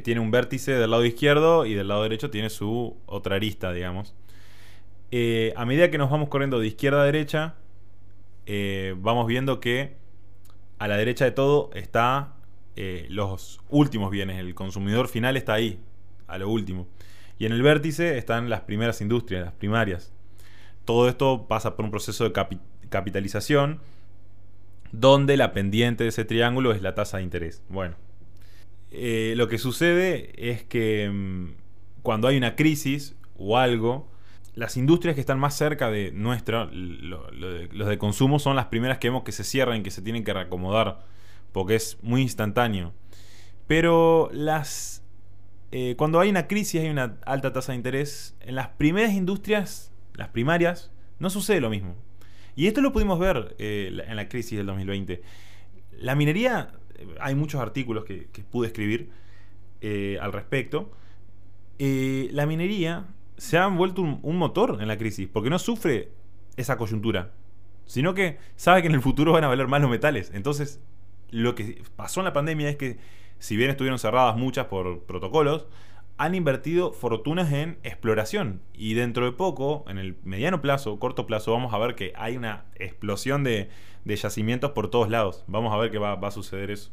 tiene 0.00 0.20
un 0.20 0.30
vértice 0.30 0.72
del 0.72 0.90
lado 0.90 1.04
izquierdo 1.04 1.66
y 1.66 1.74
del 1.74 1.88
lado 1.88 2.02
derecho 2.02 2.30
tiene 2.30 2.50
su 2.50 2.96
otra 3.06 3.36
arista, 3.36 3.72
digamos. 3.72 4.14
Eh, 5.10 5.52
a 5.56 5.64
medida 5.64 5.90
que 5.90 5.98
nos 5.98 6.10
vamos 6.10 6.28
corriendo 6.28 6.58
de 6.58 6.66
izquierda 6.66 7.02
a 7.02 7.04
derecha, 7.04 7.54
eh, 8.46 8.94
vamos 8.98 9.26
viendo 9.26 9.60
que 9.60 9.96
a 10.78 10.88
la 10.88 10.96
derecha 10.96 11.24
de 11.24 11.30
todo 11.30 11.70
está 11.74 12.34
eh, 12.76 13.06
los 13.08 13.60
últimos 13.70 14.10
bienes, 14.10 14.38
el 14.38 14.54
consumidor 14.54 15.08
final 15.08 15.36
está 15.36 15.54
ahí, 15.54 15.80
a 16.26 16.38
lo 16.38 16.48
último. 16.48 16.86
Y 17.38 17.46
en 17.46 17.52
el 17.52 17.62
vértice 17.62 18.18
están 18.18 18.50
las 18.50 18.62
primeras 18.62 19.00
industrias, 19.00 19.44
las 19.44 19.54
primarias. 19.54 20.12
Todo 20.84 21.08
esto 21.08 21.46
pasa 21.48 21.76
por 21.76 21.84
un 21.84 21.90
proceso 21.90 22.24
de 22.24 22.32
capitalización 22.88 23.80
donde 24.92 25.36
la 25.36 25.52
pendiente 25.52 26.04
de 26.04 26.08
ese 26.10 26.24
triángulo 26.24 26.72
es 26.72 26.82
la 26.82 26.94
tasa 26.94 27.18
de 27.18 27.24
interés. 27.24 27.62
Bueno, 27.68 27.96
eh, 28.90 29.34
lo 29.36 29.48
que 29.48 29.58
sucede 29.58 30.32
es 30.36 30.64
que 30.64 31.10
mm, 31.10 31.54
cuando 32.02 32.28
hay 32.28 32.36
una 32.36 32.56
crisis 32.56 33.16
o 33.36 33.58
algo, 33.58 34.10
las 34.54 34.76
industrias 34.76 35.14
que 35.14 35.20
están 35.20 35.38
más 35.38 35.56
cerca 35.56 35.90
de 35.90 36.12
nuestra, 36.12 36.66
los 36.72 37.88
de 37.88 37.98
consumo, 37.98 38.38
son 38.38 38.56
las 38.56 38.66
primeras 38.66 38.98
que 38.98 39.08
vemos 39.08 39.22
que 39.22 39.32
se 39.32 39.44
cierran, 39.44 39.82
que 39.82 39.90
se 39.90 40.02
tienen 40.02 40.24
que 40.24 40.32
reacomodar, 40.32 41.04
porque 41.52 41.74
es 41.74 41.98
muy 42.02 42.22
instantáneo. 42.22 42.94
Pero 43.66 44.30
las 44.32 45.06
eh, 45.72 45.94
cuando 45.96 46.20
hay 46.20 46.30
una 46.30 46.46
crisis, 46.46 46.80
hay 46.80 46.88
una 46.88 47.18
alta 47.26 47.52
tasa 47.52 47.72
de 47.72 47.76
interés, 47.76 48.36
en 48.40 48.54
las 48.54 48.68
primeras 48.68 49.12
industrias, 49.12 49.92
las 50.14 50.28
primarias, 50.28 50.90
no 51.18 51.28
sucede 51.28 51.60
lo 51.60 51.70
mismo. 51.70 51.96
Y 52.54 52.66
esto 52.66 52.80
lo 52.80 52.92
pudimos 52.92 53.18
ver 53.18 53.54
eh, 53.58 54.02
en 54.06 54.16
la 54.16 54.28
crisis 54.28 54.56
del 54.56 54.66
2020. 54.66 55.22
La 55.98 56.14
minería 56.14 56.70
hay 57.20 57.34
muchos 57.34 57.60
artículos 57.60 58.04
que, 58.04 58.28
pude 58.50 58.68
escribir 58.68 59.10
eh, 59.80 60.18
al 60.20 60.32
respecto. 60.32 60.90
Eh, 61.78 62.28
la 62.32 62.46
minería 62.46 63.06
se 63.36 63.58
ha 63.58 63.66
vuelto 63.66 64.02
un, 64.02 64.36
motor 64.36 64.78
en 64.80 64.88
la 64.88 64.96
crisis, 64.96 65.28
porque 65.30 65.50
no 65.50 65.58
sufre 65.58 66.10
esa 66.56 66.76
coyuntura, 66.78 67.32
sino 67.84 68.14
que 68.14 68.38
sabe 68.56 68.82
que 68.82 68.88
en 68.88 68.94
el 68.94 69.02
futuro 69.02 69.32
van 69.32 69.44
a 69.44 69.48
valer 69.48 69.68
más 69.68 69.80
los 69.80 69.90
metales. 69.90 70.30
Entonces, 70.34 70.80
lo 71.30 71.54
que 71.54 71.82
pasó 71.96 72.20
en 72.20 72.24
la 72.24 72.32
pandemia 72.32 72.68
es 72.68 72.76
que, 72.76 72.98
si 73.38 73.56
bien 73.56 73.70
estuvieron 73.70 73.98
cerradas 73.98 74.36
muchas 74.36 74.66
por 74.66 75.02
protocolos, 75.02 75.66
han 76.18 76.34
invertido 76.34 76.92
fortunas 76.92 77.52
en 77.52 77.78
exploración. 77.82 78.62
Y 78.72 78.94
dentro 78.94 79.26
de 79.26 79.32
poco, 79.32 79.84
en 79.88 79.98
el 79.98 80.16
mediano 80.24 80.62
plazo, 80.62 80.98
corto 80.98 81.26
plazo, 81.26 81.52
vamos 81.52 81.74
a 81.74 81.78
ver 81.78 81.94
que 81.94 82.12
hay 82.16 82.36
una 82.36 82.64
explosión 82.76 83.44
de, 83.44 83.68
de 84.04 84.16
yacimientos 84.16 84.70
por 84.70 84.88
todos 84.88 85.10
lados. 85.10 85.44
Vamos 85.46 85.74
a 85.74 85.76
ver 85.76 85.90
qué 85.90 85.98
va, 85.98 86.12
a 86.12 86.30
suceder 86.30 86.70
eso. 86.70 86.90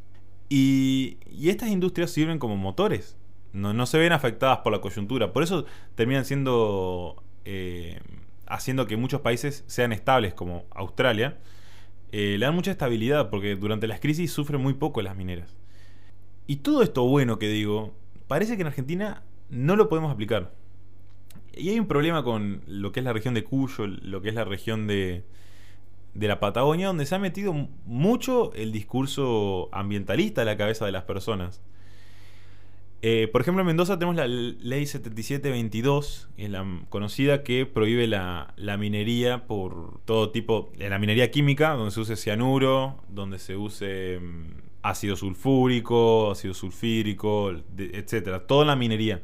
Y, 0.49 1.17
estas 1.41 1.69
industrias 1.69 2.11
sirven 2.11 2.39
como 2.39 2.57
motores. 2.57 3.17
No, 3.53 3.85
se 3.85 3.99
ven 3.99 4.11
afectadas 4.11 4.59
por 4.59 4.73
la 4.73 4.81
coyuntura. 4.81 5.31
Por 5.31 5.43
eso 5.43 5.65
terminan 5.95 6.25
siendo. 6.25 7.23
Eh, 7.45 7.99
haciendo 8.47 8.87
que 8.87 8.97
muchos 8.97 9.21
países 9.21 9.63
sean 9.67 9.93
estables, 9.93 10.33
como 10.33 10.65
Australia. 10.71 11.37
Eh, 12.11 12.35
le 12.37 12.45
dan 12.45 12.55
mucha 12.55 12.71
estabilidad 12.71 13.29
porque 13.29 13.55
durante 13.55 13.87
las 13.87 13.99
crisis 13.99 14.31
sufren 14.31 14.61
muy 14.61 14.73
poco 14.73 15.01
las 15.01 15.15
mineras. 15.15 15.55
Y 16.45 16.57
todo 16.57 16.83
esto 16.83 17.03
bueno 17.03 17.39
que 17.39 17.47
digo, 17.47 17.93
parece 18.33 18.55
que 18.55 18.61
en 18.61 18.67
Argentina 18.67 19.21
no 19.51 19.75
lo 19.75 19.89
podemos 19.89 20.11
aplicar. 20.11 20.55
Y 21.55 21.69
hay 21.69 21.79
un 21.79 21.85
problema 21.85 22.23
con 22.23 22.63
lo 22.65 22.91
que 22.91 22.99
es 22.99 23.03
la 23.03 23.13
región 23.13 23.35
de 23.35 23.43
Cuyo, 23.43 23.85
lo 23.85 24.23
que 24.23 24.29
es 24.29 24.33
la 24.33 24.43
región 24.43 24.87
de, 24.87 25.23
la 26.15 26.39
Patagonia 26.39 26.87
donde 26.87 27.05
se 27.05 27.13
ha 27.13 27.19
metido 27.19 27.53
mucho 27.85 28.51
el 28.55 28.71
discurso 28.71 29.69
ambientalista 29.71 30.41
a 30.41 30.45
la 30.45 30.57
cabeza 30.57 30.83
de 30.87 30.91
las 30.91 31.03
personas. 31.03 31.61
Eh, 33.03 33.29
por 33.31 33.41
ejemplo, 33.41 33.61
en 33.61 33.67
Mendoza 33.67 33.99
tenemos 33.99 34.15
la 34.15 34.25
ley 34.25 34.87
7722, 34.87 36.29
es 36.35 36.49
la 36.49 36.65
conocida 36.89 37.43
que 37.43 37.67
prohíbe 37.67 38.07
la, 38.07 38.55
minería 38.79 39.45
por 39.45 39.99
todo 40.05 40.31
tipo, 40.31 40.71
la 40.79 40.97
minería 40.97 41.29
química, 41.29 41.73
donde 41.73 41.91
se 41.91 41.99
use 41.99 42.15
cianuro, 42.15 43.03
donde 43.09 43.37
se 43.37 43.57
use 43.57 44.19
mm, 44.19 44.62
ácido 44.83 45.15
sulfúrico, 45.15 46.31
ácido 46.31 46.53
sulfírico, 46.53 47.51
etcétera, 47.77 48.45
toda 48.45 48.65
la 48.65 48.75
minería. 48.75 49.21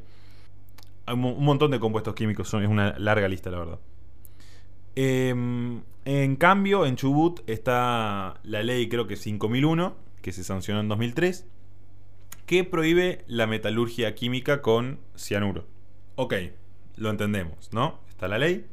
Hay 1.05 1.15
un 1.15 1.43
montón 1.43 1.71
de 1.71 1.79
compuestos 1.79 2.15
químicos, 2.15 2.47
es 2.53 2.67
una 2.67 2.97
larga 2.97 3.27
lista, 3.27 3.51
la 3.51 3.59
verdad. 3.59 3.79
Em, 4.95 5.81
en 6.05 6.35
cambio, 6.37 6.85
en 6.85 6.95
Chubut 6.95 7.41
está 7.47 8.39
la 8.43 8.63
ley, 8.63 8.89
creo 8.89 9.05
que 9.05 9.15
5001, 9.15 9.95
que 10.21 10.31
se 10.31 10.43
sancionó 10.43 10.79
en 10.79 10.87
2003, 10.87 11.45
que 12.45 12.63
prohíbe 12.63 13.23
la 13.27 13.45
metalurgia 13.45 14.15
química 14.15 14.61
con 14.61 14.99
cianuro. 15.15 15.65
Ok, 16.15 16.33
lo 16.95 17.09
entendemos, 17.09 17.71
¿no? 17.71 17.99
Está 18.09 18.27
la 18.27 18.37
ley. 18.37 18.65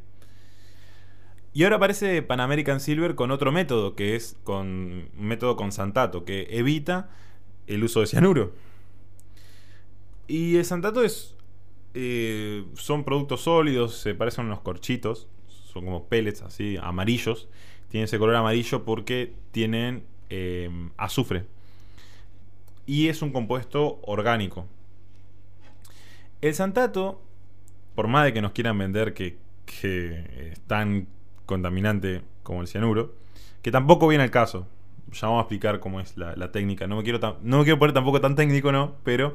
Y 1.56 1.64
ahora 1.64 1.76
aparece 1.76 2.20
Pan 2.20 2.40
American 2.40 2.80
Silver 2.80 3.14
con 3.14 3.30
otro 3.30 3.50
método, 3.50 3.96
que 3.96 4.14
es 4.14 4.36
con 4.44 4.66
un 4.66 5.26
método 5.26 5.56
con 5.56 5.72
santato, 5.72 6.26
que 6.26 6.46
evita 6.50 7.08
el 7.66 7.82
uso 7.82 8.00
de 8.00 8.06
cianuro. 8.06 8.52
Y 10.28 10.56
el 10.56 10.66
santato 10.66 11.02
es. 11.02 11.34
Eh, 11.94 12.66
son 12.75 13.04
productos 13.04 13.40
sólidos, 13.40 13.96
se 13.96 14.14
parecen 14.14 14.44
a 14.44 14.48
unos 14.48 14.60
corchitos 14.60 15.28
son 15.48 15.86
como 15.86 16.08
pellets 16.08 16.42
así, 16.42 16.76
amarillos. 16.78 17.48
Tienen 17.88 18.04
ese 18.04 18.18
color 18.18 18.34
amarillo 18.34 18.84
porque 18.84 19.32
tienen 19.50 20.04
eh, 20.28 20.68
azufre. 20.98 21.46
Y 22.84 23.08
es 23.08 23.22
un 23.22 23.32
compuesto 23.32 23.98
orgánico. 24.02 24.66
El 26.42 26.52
santato, 26.52 27.22
por 27.94 28.08
más 28.08 28.26
de 28.26 28.34
que 28.34 28.42
nos 28.42 28.52
quieran 28.52 28.76
vender 28.76 29.14
que, 29.14 29.38
es 29.82 30.60
tan 30.66 31.08
contaminante 31.46 32.22
como 32.42 32.60
el 32.60 32.68
cianuro, 32.68 33.14
que 33.62 33.70
tampoco 33.70 34.08
viene 34.08 34.24
al 34.24 34.30
caso. 34.30 34.66
Ya 35.12 35.28
vamos 35.28 35.38
a 35.38 35.42
explicar 35.42 35.80
cómo 35.80 36.00
es 36.00 36.16
la, 36.16 36.50
técnica. 36.52 36.86
No 36.86 36.96
me, 36.96 37.02
quiero 37.02 37.38
no 37.42 37.58
me 37.58 37.64
quiero 37.64 37.78
poner 37.78 37.94
tampoco 37.94 38.20
tan 38.20 38.34
técnico, 38.34 38.72
¿no? 38.72 38.96
Pero 39.04 39.34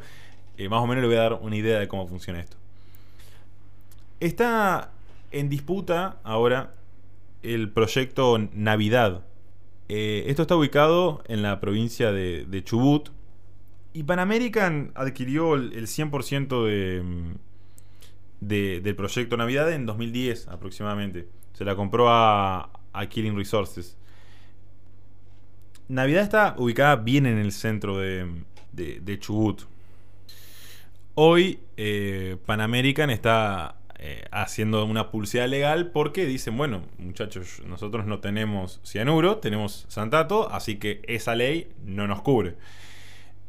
eh, 0.58 0.70
más 0.70 0.82
o 0.82 0.88
menos 0.88 1.02
le 1.02 1.08
voy 1.08 1.18
a 1.18 1.22
dar 1.22 1.34
una 1.42 1.56
idea 1.56 1.80
de 1.80 1.88
cómo 1.88 2.08
funciona 2.08 2.40
esto. 2.40 2.58
Está 4.20 4.92
en 5.32 5.50
disputa 5.50 6.18
ahora 6.24 6.74
el 7.42 7.70
proyecto 7.72 8.38
Navidad. 8.54 9.24
Eh, 9.90 10.26
esto 10.28 10.44
está 10.44 10.56
ubicado 10.56 11.24
en 11.28 11.42
la 11.42 11.60
provincia 11.60 12.12
de, 12.12 12.62
Chubut. 12.64 13.10
Y 13.94 14.04
Pan 14.04 14.20
American 14.20 14.92
adquirió 14.96 15.56
el, 15.56 15.88
100% 15.88 16.66
de, 16.66 17.04
de, 18.40 18.82
del 18.82 18.96
proyecto 18.96 19.36
Navidad 19.36 19.72
en 19.74 19.86
2010 19.86 20.48
aproximadamente. 20.48 21.28
Se 21.54 21.66
la 21.66 21.76
compró 21.76 22.10
a, 22.10 22.70
a 22.94 23.06
Killing 23.08 23.36
Resources. 23.36 23.98
Navidad 25.88 26.24
está 26.24 26.56
ubicada 26.58 26.96
bien 26.96 27.26
en 27.26 27.38
el 27.38 27.52
centro 27.52 27.98
de, 27.98 28.44
de 28.72 29.20
Chubut. 29.20 29.64
Hoy 31.16 31.60
eh, 31.76 32.38
Pan 32.46 32.62
American 32.62 33.10
está 33.10 33.76
eh, 34.00 34.24
haciendo 34.32 34.86
una 34.86 35.12
publicidad 35.12 35.48
legal 35.48 35.92
porque 35.92 36.26
dicen, 36.26 36.58
bueno, 36.58 36.84
muchachos, 36.98 37.62
nosotros 37.68 38.06
no 38.06 38.20
tenemos 38.20 38.80
cianuro, 38.84 39.38
tenemos 39.38 39.86
santato, 39.90 40.50
así 40.52 40.78
que 40.78 41.02
esa 41.08 41.36
ley 41.36 41.72
no 41.86 42.08
nos 42.08 42.22
cubre. 42.22 42.56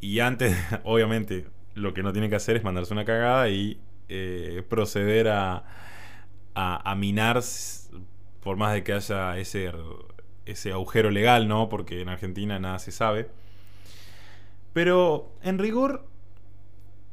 Y 0.01 0.19
antes, 0.19 0.57
obviamente, 0.85 1.47
lo 1.75 1.95
que 1.95 2.03
no 2.03 2.13
tiene 2.13 2.29
que 2.29 2.35
hacer 2.35 2.57
es 2.57 2.65
mandarse 2.65 2.93
una 2.93 3.05
cagada 3.05 3.49
y 3.49 3.79
eh, 4.09 4.63
proceder 4.69 5.29
a, 5.29 5.65
a, 6.55 6.95
minar, 6.97 7.41
por 8.43 8.57
más 8.57 8.75
de 8.75 8.83
que 8.83 8.93
haya 8.93 9.39
ese, 9.39 9.73
ese 10.47 10.73
agujero 10.73 11.11
legal, 11.11 11.49
¿no? 11.49 11.69
Porque 11.69 12.01
en 12.01 12.09
Argentina 12.09 12.59
nada 12.59 12.79
se 12.79 12.93
sabe. 12.93 13.29
Pero 14.73 15.33
en 15.43 15.59
rigor, 15.59 16.07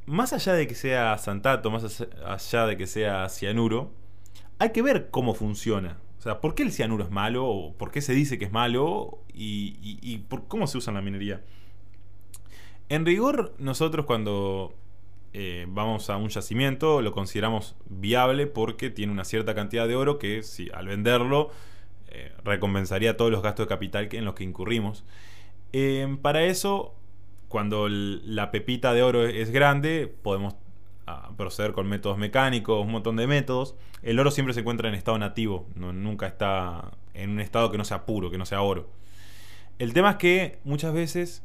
más 0.05 0.33
allá 0.33 0.53
de 0.53 0.67
que 0.67 0.75
sea 0.75 1.17
santato, 1.17 1.69
más 1.69 2.03
allá 2.25 2.65
de 2.65 2.77
que 2.77 2.87
sea 2.87 3.29
cianuro, 3.29 3.91
hay 4.57 4.71
que 4.71 4.81
ver 4.81 5.09
cómo 5.09 5.33
funciona. 5.33 5.97
O 6.17 6.21
sea, 6.21 6.41
¿por 6.41 6.55
qué 6.55 6.63
el 6.63 6.71
cianuro 6.71 7.03
es 7.03 7.11
malo? 7.11 7.47
¿O 7.47 7.73
¿Por 7.73 7.91
qué 7.91 8.01
se 8.01 8.13
dice 8.13 8.37
que 8.37 8.45
es 8.45 8.51
malo? 8.51 9.19
¿Y, 9.33 10.25
cómo 10.47 10.67
se 10.67 10.77
usa 10.77 10.91
en 10.91 10.95
la 10.95 11.01
minería? 11.01 11.41
En 12.89 13.05
rigor, 13.05 13.53
nosotros 13.59 14.05
cuando 14.05 14.73
eh, 15.33 15.65
vamos 15.69 16.09
a 16.09 16.17
un 16.17 16.29
yacimiento, 16.29 17.01
lo 17.01 17.11
consideramos 17.11 17.75
viable 17.87 18.47
porque 18.47 18.89
tiene 18.89 19.11
una 19.11 19.23
cierta 19.23 19.53
cantidad 19.53 19.87
de 19.87 19.95
oro 19.95 20.17
que 20.17 20.41
si 20.41 20.69
al 20.73 20.87
venderlo 20.87 21.51
eh, 22.07 22.31
recompensaría 22.43 23.15
todos 23.15 23.31
los 23.31 23.43
gastos 23.43 23.67
de 23.67 23.69
capital 23.69 24.09
en 24.11 24.25
los 24.25 24.33
que 24.33 24.43
incurrimos. 24.43 25.05
Eh, 25.71 26.17
para 26.23 26.43
eso, 26.43 26.95
cuando 27.47 27.87
la 27.89 28.49
pepita 28.49 28.93
de 28.93 29.03
oro 29.03 29.25
es 29.25 29.51
grande, 29.51 30.11
podemos 30.23 30.55
ah, 31.05 31.29
proceder 31.37 31.73
con 31.73 31.87
métodos 31.87 32.17
mecánicos, 32.17 32.83
un 32.83 32.91
montón 32.91 33.15
de 33.15 33.27
métodos. 33.27 33.75
El 34.01 34.19
oro 34.19 34.31
siempre 34.31 34.55
se 34.55 34.61
encuentra 34.61 34.89
en 34.89 34.95
estado 34.95 35.19
nativo, 35.19 35.67
nunca 35.75 36.25
está 36.25 36.91
en 37.13 37.31
un 37.31 37.39
estado 37.39 37.71
que 37.71 37.77
no 37.77 37.83
sea 37.85 38.05
puro, 38.05 38.31
que 38.31 38.39
no 38.39 38.47
sea 38.47 38.61
oro. 38.61 38.89
El 39.77 39.93
tema 39.93 40.11
es 40.11 40.15
que 40.17 40.59
muchas 40.63 40.93
veces 40.93 41.43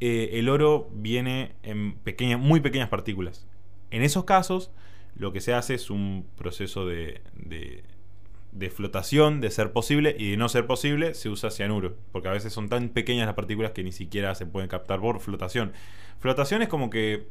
eh, 0.00 0.38
el 0.38 0.48
oro 0.48 0.88
viene 0.92 1.52
en 1.62 1.94
pequeñas, 1.94 2.40
muy 2.40 2.60
pequeñas 2.60 2.88
partículas. 2.88 3.46
En 3.90 4.02
esos 4.02 4.24
casos, 4.24 4.70
lo 5.14 5.32
que 5.32 5.40
se 5.40 5.52
hace 5.52 5.74
es 5.74 5.90
un 5.90 6.26
proceso 6.36 6.86
de, 6.86 7.20
de, 7.34 8.70
flotación, 8.70 9.40
de 9.40 9.50
ser 9.50 9.72
posible, 9.72 10.16
y 10.18 10.30
de 10.30 10.36
no 10.38 10.48
ser 10.48 10.66
posible, 10.66 11.14
se 11.14 11.28
usa 11.28 11.50
cianuro, 11.50 11.96
porque 12.12 12.28
a 12.28 12.32
veces 12.32 12.52
son 12.52 12.68
tan 12.68 12.88
pequeñas 12.88 13.26
las 13.26 13.34
partículas 13.34 13.72
que 13.72 13.84
ni 13.84 13.92
siquiera 13.92 14.34
se 14.34 14.46
pueden 14.46 14.68
captar 14.68 15.00
por 15.00 15.20
flotación. 15.20 15.72
Flotación 16.18 16.62
es 16.62 16.68
como 16.68 16.88
que 16.88 17.26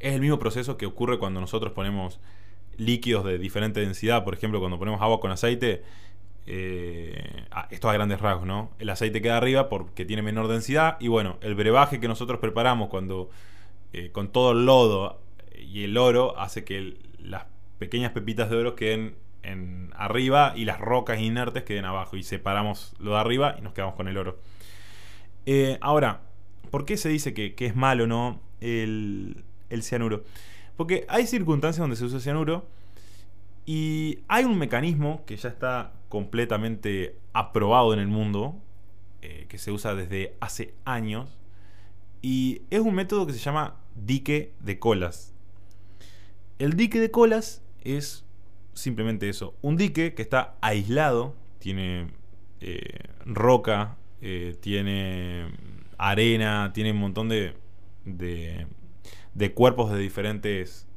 es 0.00 0.14
el 0.14 0.20
mismo 0.20 0.38
proceso 0.40 0.76
que 0.76 0.86
ocurre 0.86 1.18
cuando 1.18 1.40
nosotros 1.40 1.72
ponemos 1.72 2.18
líquidos 2.76 3.24
de 3.24 3.38
diferente 3.38 3.80
densidad, 3.80 4.24
por 4.24 4.34
ejemplo, 4.34 4.58
cuando 4.58 4.78
ponemos 4.78 5.00
agua 5.00 5.20
con 5.20 5.30
aceite, 5.30 5.82
eh, 6.46 7.44
esto 7.70 7.88
a 7.88 7.92
grandes 7.92 8.20
rasgos, 8.20 8.46
¿no? 8.46 8.70
El 8.78 8.90
aceite 8.90 9.22
queda 9.22 9.36
arriba 9.36 9.68
porque 9.68 10.04
tiene 10.04 10.22
menor 10.22 10.48
densidad 10.48 10.96
y 11.00 11.08
bueno, 11.08 11.38
el 11.40 11.54
brebaje 11.54 12.00
que 12.00 12.08
nosotros 12.08 12.40
preparamos 12.40 12.88
cuando 12.88 13.30
eh, 13.92 14.10
con 14.10 14.28
todo 14.28 14.52
el 14.52 14.66
lodo 14.66 15.20
y 15.56 15.84
el 15.84 15.96
oro 15.96 16.38
hace 16.38 16.64
que 16.64 16.96
las 17.18 17.44
pequeñas 17.78 18.12
pepitas 18.12 18.50
de 18.50 18.56
oro 18.56 18.74
queden 18.74 19.14
en 19.42 19.90
arriba 19.96 20.52
y 20.56 20.64
las 20.64 20.80
rocas 20.80 21.20
inertes 21.20 21.64
queden 21.64 21.84
abajo 21.84 22.16
y 22.16 22.22
separamos 22.22 22.94
lo 22.98 23.12
de 23.12 23.18
arriba 23.18 23.56
y 23.58 23.62
nos 23.62 23.72
quedamos 23.72 23.94
con 23.94 24.08
el 24.08 24.16
oro. 24.16 24.38
Eh, 25.46 25.78
ahora, 25.80 26.22
¿por 26.70 26.84
qué 26.84 26.96
se 26.96 27.08
dice 27.08 27.34
que, 27.34 27.54
es 27.56 27.76
malo 27.76 28.06
no 28.06 28.40
el, 28.60 29.44
el 29.70 29.82
cianuro? 29.82 30.24
Porque 30.76 31.04
hay 31.08 31.26
circunstancias 31.26 31.80
donde 31.80 31.96
se 31.96 32.04
usa 32.04 32.20
cianuro 32.20 32.66
y 33.64 34.20
hay 34.28 34.44
un 34.44 34.58
mecanismo 34.58 35.24
que 35.24 35.36
ya 35.36 35.48
está 35.48 35.92
completamente 36.08 37.16
aprobado 37.32 37.94
en 37.94 38.00
el 38.00 38.08
mundo, 38.08 38.60
eh, 39.22 39.46
que 39.48 39.58
se 39.58 39.70
usa 39.70 39.94
desde 39.94 40.34
hace 40.40 40.74
años, 40.84 41.38
y 42.22 42.62
es 42.70 42.80
un 42.80 42.94
método 42.94 43.26
que 43.26 43.32
se 43.32 43.38
llama 43.38 43.76
dique 43.94 44.52
de 44.60 44.78
colas. 44.78 45.32
El 46.58 46.74
dique 46.74 47.00
de 47.00 47.10
colas 47.10 47.62
es 47.82 48.24
simplemente 48.74 49.28
eso, 49.28 49.54
un 49.62 49.76
dique 49.76 50.14
que 50.14 50.22
está 50.22 50.56
aislado, 50.60 51.34
tiene 51.58 52.08
eh, 52.60 52.98
roca, 53.24 53.96
eh, 54.20 54.56
tiene 54.60 55.50
arena, 55.98 56.72
tiene 56.72 56.92
un 56.92 56.98
montón 56.98 57.28
de, 57.28 57.54
de, 58.04 58.66
de 59.34 59.52
cuerpos 59.52 59.92
de 59.92 59.98
diferentes 59.98 60.88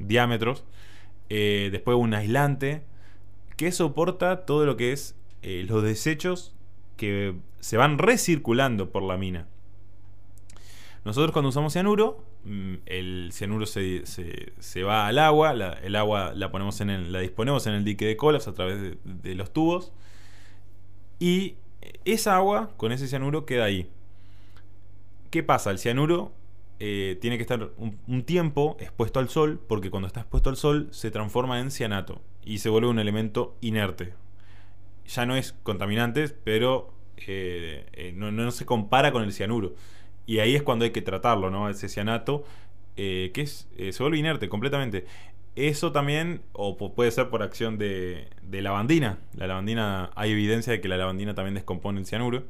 diámetros 0.00 0.64
eh, 1.28 1.68
después 1.72 1.96
un 1.96 2.14
aislante 2.14 2.82
que 3.56 3.72
soporta 3.72 4.44
todo 4.44 4.66
lo 4.66 4.76
que 4.76 4.92
es 4.92 5.16
eh, 5.42 5.64
los 5.68 5.82
desechos 5.82 6.54
que 6.96 7.34
se 7.60 7.76
van 7.76 7.98
recirculando 7.98 8.90
por 8.90 9.02
la 9.02 9.16
mina. 9.16 9.46
Nosotros 11.04 11.32
cuando 11.32 11.50
usamos 11.50 11.72
cianuro, 11.72 12.24
mm, 12.44 12.74
el 12.86 13.30
cianuro 13.32 13.66
se, 13.66 14.02
va 14.82 15.06
al 15.06 15.18
agua, 15.18 15.52
el 15.82 15.96
agua 15.96 16.32
la, 16.34 16.50
ponemos 16.50 16.80
en 16.80 17.12
la 17.12 17.20
disponemos 17.20 17.66
en 17.66 17.74
el 17.74 17.84
dique 17.84 18.06
de 18.06 18.16
colas 18.16 18.48
a 18.48 18.54
través 18.54 18.80
de, 18.80 18.98
de 19.04 19.34
los 19.34 19.52
tubos 19.52 19.92
y 21.18 21.56
esa 22.04 22.36
agua 22.36 22.70
con 22.76 22.92
ese 22.92 23.08
cianuro 23.08 23.46
queda 23.46 23.64
ahí. 23.64 23.90
¿Qué 25.30 25.42
pasa? 25.42 25.70
El 25.70 25.78
cianuro 25.78 26.32
eh, 26.80 27.18
tiene 27.20 27.36
que 27.36 27.42
estar 27.42 27.70
un, 27.76 28.22
tiempo 28.24 28.76
expuesto 28.80 29.20
al 29.20 29.28
sol, 29.28 29.60
porque 29.68 29.90
cuando 29.90 30.08
está 30.08 30.20
expuesto 30.20 30.50
al 30.50 30.56
sol 30.56 30.88
se 30.90 31.10
transforma 31.10 31.60
en 31.60 31.70
cianato 31.70 32.20
y 32.44 32.58
se 32.58 32.68
vuelve 32.68 32.88
un 32.88 32.98
elemento 32.98 33.56
inerte. 33.60 34.14
Ya 35.06 35.26
no 35.26 35.36
es 35.36 35.52
contaminante, 35.62 36.28
pero 36.28 36.92
eh, 37.26 37.86
eh, 37.92 38.12
no, 38.14 38.50
se 38.50 38.66
compara 38.66 39.12
con 39.12 39.22
el 39.22 39.32
cianuro. 39.32 39.74
Y 40.26 40.38
ahí 40.38 40.54
es 40.54 40.62
cuando 40.62 40.84
hay 40.84 40.90
que 40.90 41.02
tratarlo, 41.02 41.50
¿no? 41.50 41.68
Ese 41.68 41.88
cianato, 41.88 42.44
que 42.96 43.32
es, 43.34 43.68
se 43.76 44.02
vuelve 44.02 44.18
inerte 44.18 44.48
completamente. 44.48 45.04
Eso 45.54 45.92
también, 45.92 46.42
o 46.52 46.76
puede 46.76 47.10
ser 47.10 47.28
por 47.28 47.42
acción 47.42 47.78
de, 47.78 48.28
de 48.42 48.62
lavandina. 48.62 49.18
La 49.36 49.46
lavandina, 49.46 50.10
hay 50.16 50.32
evidencia 50.32 50.72
de 50.72 50.80
que 50.80 50.88
la 50.88 50.96
lavandina 50.96 51.34
también 51.34 51.54
descompone 51.54 52.00
el 52.00 52.06
cianuro. 52.06 52.44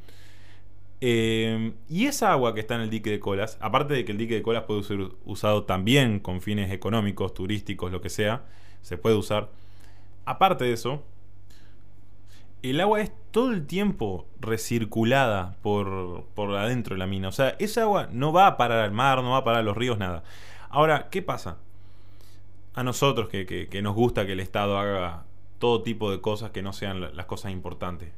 Em, 1.07 1.75
y 1.87 2.07
esa 2.07 2.33
agua 2.33 2.55
que 2.55 2.61
está 2.61 2.77
en 2.77 2.81
el 2.81 2.89
dique 2.89 3.11
de 3.11 3.21
colas, 3.21 3.59
aparte 3.61 3.93
de 3.93 4.07
que 4.07 4.13
el 4.13 4.17
dique 4.17 4.37
de 4.37 4.43
colas 4.43 4.63
puede 4.63 4.83
ser 4.85 5.11
usado 5.27 5.65
también 5.65 6.19
con 6.19 6.41
fines 6.41 6.73
económicos, 6.73 7.35
turísticos, 7.35 7.93
lo 7.93 8.01
que 8.01 8.09
sea, 8.09 8.47
se 8.81 8.97
puede 8.97 9.15
usar. 9.15 9.51
Aparte 10.25 10.65
de 10.65 10.73
eso, 10.73 11.03
el 12.63 12.81
agua 12.81 13.03
es 13.03 13.13
todo 13.33 13.53
el 13.53 13.67
tiempo 13.67 14.27
recirculada 14.41 15.59
por, 15.61 16.25
por 16.35 16.57
adentro 16.57 16.95
de 16.95 17.01
la 17.01 17.07
mina. 17.07 17.29
O 17.29 17.33
sea, 17.33 17.55
esa 17.59 17.83
agua 17.83 18.09
no 18.11 18.33
va 18.33 18.47
a 18.47 18.57
parar 18.57 18.79
al 18.79 18.93
mar, 18.93 19.23
no 19.23 19.33
va 19.33 19.39
a 19.39 19.45
parar 19.45 19.61
a 19.61 19.65
los 19.65 19.77
ríos, 19.77 19.99
nada. 19.99 20.25
Ahora, 20.71 21.11
¿qué 21.11 21.21
pasa? 21.21 21.59
A 22.73 22.83
nosotros 22.83 23.29
que, 23.29 23.45
que 23.45 23.83
nos 23.83 23.95
gusta 23.95 24.25
que 24.25 24.33
el 24.33 24.41
Estado 24.41 24.79
haga 24.79 25.25
todo 25.59 25.83
tipo 25.83 26.11
de 26.11 26.23
cosas 26.23 26.51
que 26.51 26.63
no 26.63 26.73
sean 26.73 27.15
las 27.15 27.27
cosas 27.27 27.53
importantes. 27.53 28.11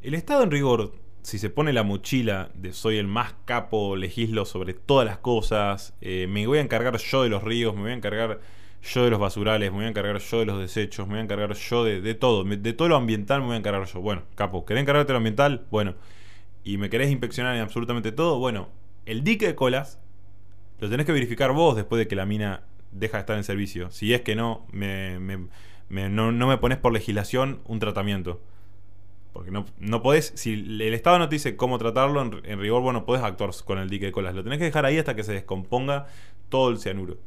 El 0.00 0.14
Estado 0.14 0.44
en 0.44 0.52
rigor 0.52 0.92
si 1.26 1.40
se 1.40 1.50
pone 1.50 1.72
la 1.72 1.82
mochila 1.82 2.50
de 2.54 2.72
soy 2.72 2.98
el 2.98 3.08
más 3.08 3.34
capo, 3.46 3.96
legislo 3.96 4.44
sobre 4.44 4.74
todas 4.74 5.04
las 5.04 5.18
cosas, 5.18 5.92
eh, 6.00 6.28
me 6.28 6.46
voy 6.46 6.58
a 6.58 6.60
encargar 6.60 6.96
yo 6.98 7.24
de 7.24 7.28
los 7.28 7.42
ríos, 7.42 7.74
me 7.74 7.80
voy 7.80 7.90
a 7.90 7.94
encargar 7.94 8.38
yo 8.80 9.02
de 9.02 9.10
los 9.10 9.18
basurales, 9.18 9.72
me 9.72 9.78
voy 9.78 9.86
a 9.86 9.88
encargar 9.88 10.20
yo 10.20 10.38
de 10.38 10.46
los 10.46 10.60
desechos, 10.60 11.08
me 11.08 11.14
voy 11.14 11.18
a 11.18 11.24
encargar 11.24 11.52
yo 11.52 11.82
de, 11.82 12.14
todo, 12.14 12.44
de 12.44 12.72
todo 12.72 12.86
lo 12.86 12.94
ambiental 12.94 13.40
me 13.40 13.46
voy 13.46 13.56
a 13.56 13.58
encargar 13.58 13.84
yo. 13.86 14.00
Bueno, 14.00 14.22
capo, 14.36 14.64
¿querés 14.64 14.82
encargarte 14.82 15.08
de 15.08 15.14
lo 15.14 15.16
ambiental? 15.16 15.66
Bueno. 15.72 15.96
¿Y 16.62 16.78
me 16.78 16.90
querés 16.90 17.10
inspeccionar 17.10 17.56
en 17.56 17.62
absolutamente 17.62 18.12
todo? 18.12 18.38
Bueno, 18.38 18.68
el 19.04 19.24
dique 19.24 19.48
de 19.48 19.56
colas 19.56 19.98
lo 20.78 20.88
tenés 20.88 21.06
que 21.06 21.12
verificar 21.12 21.50
vos 21.50 21.74
después 21.74 21.98
de 21.98 22.06
que 22.06 22.14
la 22.14 22.26
mina 22.26 22.62
deja 22.92 23.16
de 23.16 23.20
estar 23.22 23.36
en 23.36 23.42
servicio. 23.42 23.90
Si 23.90 24.14
es 24.14 24.20
que 24.20 24.36
no, 24.36 24.64
me, 24.70 25.18
no, 25.88 26.30
no 26.30 26.46
me 26.46 26.58
pones 26.58 26.78
por 26.78 26.92
legislación 26.92 27.62
un 27.66 27.80
tratamiento. 27.80 28.40
Porque 29.36 29.50
no, 29.50 29.66
no 29.78 30.00
podés, 30.00 30.32
si 30.34 30.54
el 30.54 30.94
Estado 30.94 31.18
no 31.18 31.28
te 31.28 31.34
dice 31.34 31.56
cómo 31.56 31.76
tratarlo, 31.76 32.22
en, 32.22 32.58
rigor 32.58 32.80
vos 32.80 32.94
no 32.94 33.04
podés 33.04 33.22
actuar 33.22 33.50
con 33.66 33.78
el 33.78 33.90
dique 33.90 34.06
de 34.06 34.12
colas. 34.12 34.34
Lo 34.34 34.42
tenés 34.42 34.58
que 34.58 34.64
dejar 34.64 34.86
ahí 34.86 34.96
hasta 34.96 35.14
que 35.14 35.24
se 35.24 35.34
descomponga 35.34 36.06
todo 36.48 36.70
el 36.70 36.78
cianuro. 36.78 37.18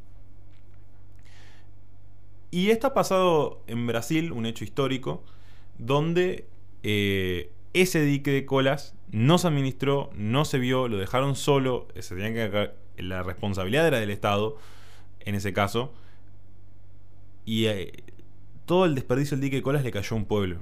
Y 2.49 2.71
esto 2.71 2.87
ha 2.87 2.95
pasado 2.95 3.61
en 3.67 3.85
Brasil, 3.85 4.31
un 4.31 4.47
hecho 4.47 4.63
histórico, 4.63 5.23
donde 5.77 6.47
eh, 6.81 7.51
ese 7.73 8.01
dique 8.01 8.31
de 8.31 8.43
colas 8.47 8.95
no 9.11 9.37
se 9.37 9.47
administró, 9.47 10.09
no 10.15 10.45
se 10.45 10.57
vio, 10.57 10.87
lo 10.87 10.97
dejaron 10.97 11.35
solo, 11.35 11.89
se 11.99 12.15
tenían 12.15 12.33
que 12.33 12.71
la 13.03 13.21
responsabilidad 13.21 13.85
era 13.85 13.99
del 13.99 14.09
Estado, 14.09 14.57
en 15.19 15.35
ese 15.35 15.53
caso, 15.53 15.93
y 17.45 17.67
eh, 17.67 18.03
todo 18.65 18.85
el 18.85 18.95
desperdicio 18.95 19.37
del 19.37 19.41
dique 19.41 19.57
de 19.57 19.61
colas 19.61 19.83
le 19.83 19.91
cayó 19.91 20.15
a 20.15 20.17
un 20.17 20.25
pueblo. 20.25 20.57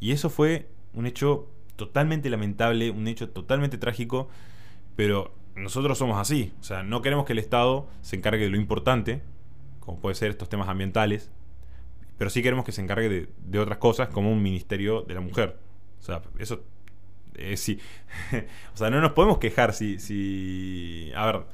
Y 0.00 0.12
eso 0.12 0.30
fue 0.30 0.68
un 0.94 1.06
hecho 1.06 1.48
totalmente 1.76 2.28
lamentable, 2.30 2.90
un 2.90 3.06
hecho 3.06 3.28
totalmente 3.30 3.78
trágico, 3.78 4.28
pero 4.96 5.32
nosotros 5.54 5.98
somos 5.98 6.18
así. 6.18 6.52
O 6.60 6.64
sea, 6.64 6.82
no 6.82 7.02
queremos 7.02 7.26
que 7.26 7.32
el 7.32 7.38
Estado 7.38 7.88
se 8.00 8.16
encargue 8.16 8.44
de 8.44 8.50
lo 8.50 8.56
importante, 8.56 9.22
como 9.80 10.00
puede 10.00 10.14
ser 10.14 10.30
estos 10.30 10.48
temas 10.48 10.68
ambientales, 10.68 11.30
pero 12.18 12.30
sí 12.30 12.42
queremos 12.42 12.64
que 12.64 12.72
se 12.72 12.82
encargue 12.82 13.28
de, 13.38 13.58
otras 13.58 13.78
cosas, 13.78 14.08
como 14.08 14.30
un 14.30 14.42
ministerio 14.42 15.02
de 15.02 15.14
la 15.14 15.20
mujer. 15.20 15.56
O 16.00 16.02
sea, 16.02 16.22
eso 16.38 16.64
es 17.34 17.60
sí. 17.60 17.78
o 18.74 18.76
sea, 18.76 18.90
no 18.90 19.00
nos 19.00 19.12
podemos 19.12 19.38
quejar 19.38 19.72
si, 19.72 19.98
si. 19.98 21.10
A 21.14 21.26
ver, 21.26 21.46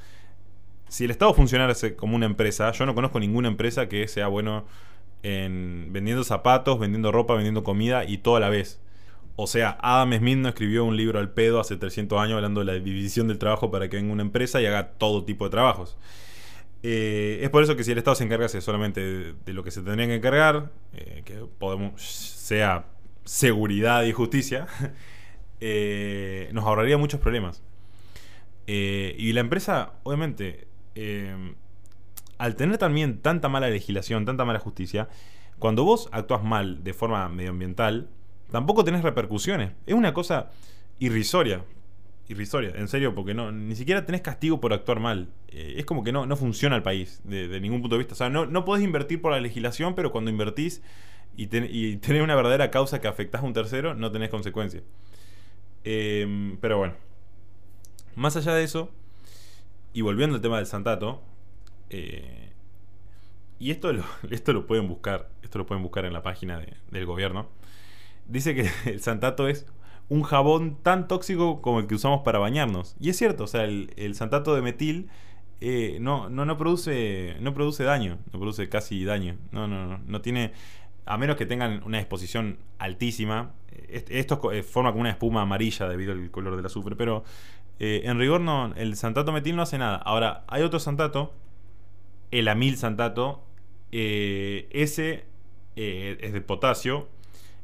si 0.89 1.05
el 1.05 1.11
Estado 1.11 1.35
funcionara 1.35 1.75
como 1.97 2.17
una 2.17 2.27
empresa, 2.27 2.71
yo 2.73 2.87
no 2.87 2.95
conozco 2.95 3.21
ninguna 3.21 3.49
empresa 3.49 3.89
que 3.89 4.09
sea 4.09 4.29
bueno 4.29 4.67
en 5.23 5.89
vendiendo 5.93 6.25
zapatos, 6.25 6.79
vendiendo 6.79 7.13
ropa, 7.13 7.35
vendiendo 7.35 7.65
comida 7.65 8.05
y 8.05 8.19
todo 8.19 8.37
a 8.37 8.41
la 8.41 8.49
vez. 8.49 8.81
O 9.37 9.47
sea, 9.47 9.77
Adam 9.83 10.15
Smith 10.15 10.39
no 10.39 10.49
escribió 10.49 10.85
un 10.85 10.97
libro 10.97 11.19
al 11.19 11.31
pedo 11.31 11.61
hace 11.61 11.77
300 11.77 12.19
años 12.19 12.37
hablando 12.37 12.61
de 12.61 12.67
la 12.67 12.73
división 12.75 13.29
del 13.29 13.39
trabajo 13.39 13.71
para 13.71 13.89
que 13.89 13.97
venga 13.97 14.13
una 14.13 14.23
empresa 14.23 14.63
y 14.63 14.67
haga 14.67 14.93
todo 14.93 15.25
tipo 15.25 15.45
de 15.45 15.51
trabajos. 15.51 15.99
Eh, 16.83 17.41
es 17.43 17.51
por 17.51 17.63
eso 17.63 17.77
que 17.77 17.85
si 17.85 17.93
el 17.93 17.99
Estado 17.99 18.15
se 18.15 18.25
encarga 18.25 18.49
solamente 18.49 19.35
de, 19.35 19.53
lo 19.53 19.63
que 19.63 19.71
se 19.71 19.83
tendría 19.83 20.07
que 20.07 20.15
encargar, 20.15 20.71
eh, 20.95 21.23
que 21.25 21.45
podemos, 21.59 22.01
sea 22.01 22.87
seguridad 23.25 24.05
y 24.05 24.13
justicia, 24.13 24.69
eh, 25.61 26.49
nos 26.53 26.65
ahorraría 26.65 26.97
muchos 26.97 27.21
problemas. 27.21 27.63
Y 28.69 29.33
la 29.33 29.41
empresa, 29.41 29.93
obviamente, 30.03 30.67
al 32.39 32.57
tener 32.57 32.79
también 32.79 33.19
tanta 33.21 33.49
mala 33.49 33.69
legislación, 33.69 34.25
tanta 34.25 34.45
mala 34.45 34.59
justicia, 34.59 35.09
cuando 35.59 35.85
vos 35.85 36.09
actúas 36.13 36.43
mal 36.43 36.85
de 36.85 36.93
forma 36.93 37.29
medioambiental, 37.29 38.09
tampoco 38.51 38.85
tenés 38.85 39.03
repercusiones. 39.03 39.73
Es 39.87 39.95
una 39.95 40.13
cosa 40.13 40.51
irrisoria. 40.99 41.65
Irrisoria, 42.29 42.73
en 42.75 42.89
serio, 42.89 43.15
porque 43.15 43.35
no, 43.35 43.53
ni 43.53 43.77
siquiera 43.77 44.05
tenés 44.05 44.21
castigo 44.21 44.61
por 44.61 44.73
actuar 44.73 44.99
mal. 44.99 45.29
Eh, 45.49 45.75
es 45.79 45.87
como 45.87 46.03
que 46.03 46.13
no, 46.13 46.27
no 46.27 46.37
funciona 46.37 46.75
el 46.75 46.83
país 46.83 47.21
de, 47.25 47.61
ningún 47.61 47.81
punto 47.81 47.95
de 47.95 47.99
vista. 48.01 48.15
O 48.15 48.17
sea, 48.17 48.29
no, 48.29 48.47
no 48.47 48.65
podés 48.65 48.85
invertir 48.85 49.23
por 49.23 49.33
la 49.33 49.41
legislación, 49.41 49.95
pero 49.95 50.11
cuando 50.11 50.31
invertís 50.31 50.83
y, 51.37 51.47
tenés 51.47 52.23
una 52.23 52.35
verdadera 52.35 52.71
causa 52.71 53.01
que 53.01 53.09
afectás 53.09 53.43
a 53.43 53.45
un 53.45 53.53
tercero, 53.53 53.95
no 53.95 54.11
tenés 54.11 54.31
consecuencias. 54.31 54.83
Em, 55.85 56.57
pero 56.61 56.79
bueno, 56.79 56.95
más 58.17 58.37
allá 58.37 58.55
de 58.55 58.65
eso, 58.65 58.91
y 59.93 60.01
volviendo 60.01 60.37
al 60.37 60.43
tema 60.43 60.57
del 60.57 60.67
Santato, 60.67 61.23
eh, 61.91 62.53
y 63.59 63.71
esto 63.71 63.93
lo, 63.93 64.05
esto 64.31 64.53
lo 64.53 64.67
pueden 64.67 64.89
buscar, 64.89 65.29
esto 65.43 65.59
lo 65.59 65.67
pueden 65.67 65.83
buscar 65.83 66.05
en 66.05 66.13
la 66.13 66.23
página 66.23 66.65
del 66.91 67.07
gobierno. 67.07 67.49
Dice 68.27 68.55
que 68.55 68.71
el 68.91 69.01
santato 69.01 69.49
es 69.49 69.67
un 70.09 70.23
jabón 70.23 70.77
tan 70.83 71.09
tóxico 71.09 71.61
como 71.63 71.81
el 71.81 71.87
que 71.87 71.95
usamos 71.95 72.23
para 72.23 72.39
bañarnos. 72.39 72.97
Y 73.01 73.11
es 73.11 73.17
cierto, 73.17 73.45
o 73.45 73.47
sea, 73.47 73.65
el, 73.65 74.15
santato 74.15 74.55
de 74.55 74.63
metil 74.63 75.09
eh, 75.61 75.99
no, 76.01 76.29
no, 76.29 76.45
no, 76.45 76.57
produce, 76.57 77.37
no 77.41 77.55
produce 77.55 77.83
daño, 77.83 78.19
no 78.33 78.39
produce 78.39 78.69
casi 78.69 79.05
daño. 79.05 79.37
No, 79.51 79.67
no, 79.67 79.87
no, 79.87 79.99
no 79.99 80.21
tiene, 80.21 80.53
a 81.07 81.19
menos 81.19 81.37
que 81.37 81.47
tengan 81.47 81.83
una 81.85 81.99
exposición 81.99 82.59
altísima. 82.79 83.53
Esto 83.89 84.53
eh, 84.53 84.63
forma 84.63 84.91
como 84.91 85.01
una 85.01 85.11
espuma 85.11 85.43
amarilla 85.43 85.89
debido 85.89 86.13
al 86.13 86.31
color 86.31 86.57
del 86.57 86.67
azufre, 86.67 86.97
pero 86.97 87.25
en 87.79 88.19
rigor 88.19 88.41
no, 88.41 88.73
el 88.75 88.97
santato 88.97 89.33
metil 89.33 89.55
no 89.55 89.63
hace 89.63 89.77
nada. 89.77 89.97
Ahora, 89.97 90.45
hay 90.49 90.63
otro 90.63 90.81
santato 90.81 91.35
el 92.31 92.49
amil 92.49 92.77
santato, 92.77 93.45
eh, 93.93 94.69
ese 94.71 95.25
eh, 95.77 96.19
es 96.21 96.33
de 96.33 96.41
potasio. 96.41 97.09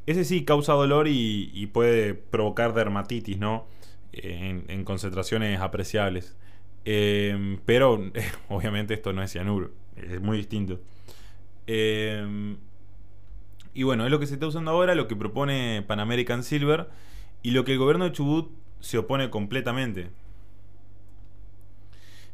Ese 0.07 0.25
sí 0.25 0.45
causa 0.45 0.73
dolor 0.73 1.07
y, 1.09 1.67
puede 1.73 2.15
provocar 2.15 2.75
dermatitis, 2.75 3.39
¿no? 3.39 3.69
En, 4.13 4.85
concentraciones 4.85 5.61
apreciables. 5.61 6.37
pero 6.85 8.11
obviamente 8.49 8.95
esto 8.95 9.13
no 9.13 9.23
es 9.23 9.31
cianuro, 9.31 9.71
es 9.97 10.21
muy 10.21 10.37
distinto. 10.39 10.81
y 13.75 13.83
bueno, 13.85 14.05
es 14.05 14.11
lo 14.11 14.19
que 14.19 14.27
se 14.27 14.35
está 14.35 14.47
usando 14.47 14.73
ahora, 14.73 14.95
lo 14.95 15.07
que 15.07 15.17
propone 15.17 15.85
Pan 15.87 16.01
American 16.01 16.43
Silver 16.43 16.89
y 17.43 17.53
lo 17.53 17.65
que 17.65 17.73
el 17.73 17.79
gobierno 17.79 18.05
de 18.05 18.13
Chubut 18.13 18.51
se 18.81 18.99
opone 18.99 19.31
completamente. 19.31 20.11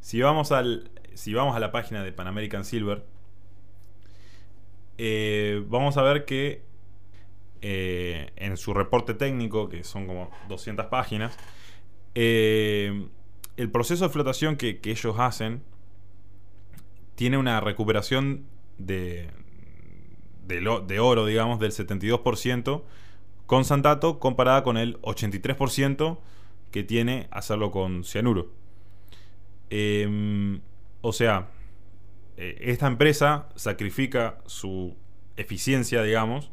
Si 0.00 0.20
vamos 0.22 0.52
al, 0.52 0.90
si 1.14 1.34
vamos 1.34 1.56
a 1.56 1.60
la 1.60 1.72
página 1.72 2.02
de 2.02 2.12
Pan 2.12 2.26
American 2.26 2.64
Silver, 2.64 3.04
eh, 4.98 5.62
vamos 5.68 5.96
a 5.96 6.02
ver 6.02 6.24
que 6.24 6.62
eh, 7.60 8.30
en 8.36 8.56
su 8.56 8.74
reporte 8.74 9.14
técnico, 9.14 9.68
que 9.68 9.84
son 9.84 10.06
como 10.06 10.30
200 10.48 10.86
páginas, 10.86 11.36
eh, 12.14 13.08
el 13.56 13.70
proceso 13.70 14.04
de 14.04 14.10
flotación 14.10 14.56
que, 14.56 14.80
ellos 14.84 15.16
hacen 15.18 15.62
tiene 17.14 17.36
una 17.38 17.60
recuperación 17.60 18.46
de, 18.78 19.28
de, 20.46 21.00
oro, 21.00 21.26
digamos, 21.26 21.58
del 21.58 21.72
72% 21.72 22.82
con 23.46 23.64
santato 23.64 24.18
comparada 24.20 24.62
con 24.62 24.76
el 24.76 25.00
83% 25.00 26.18
que 26.70 26.84
tiene 26.84 27.28
hacerlo 27.30 27.70
con 27.70 28.04
cianuro. 28.04 28.52
O 31.00 31.12
sea, 31.12 31.48
eh, 32.36 32.56
esta 32.60 32.86
empresa 32.86 33.48
sacrifica 33.56 34.38
su 34.46 34.96
eficiencia, 35.36 36.02
digamos. 36.02 36.52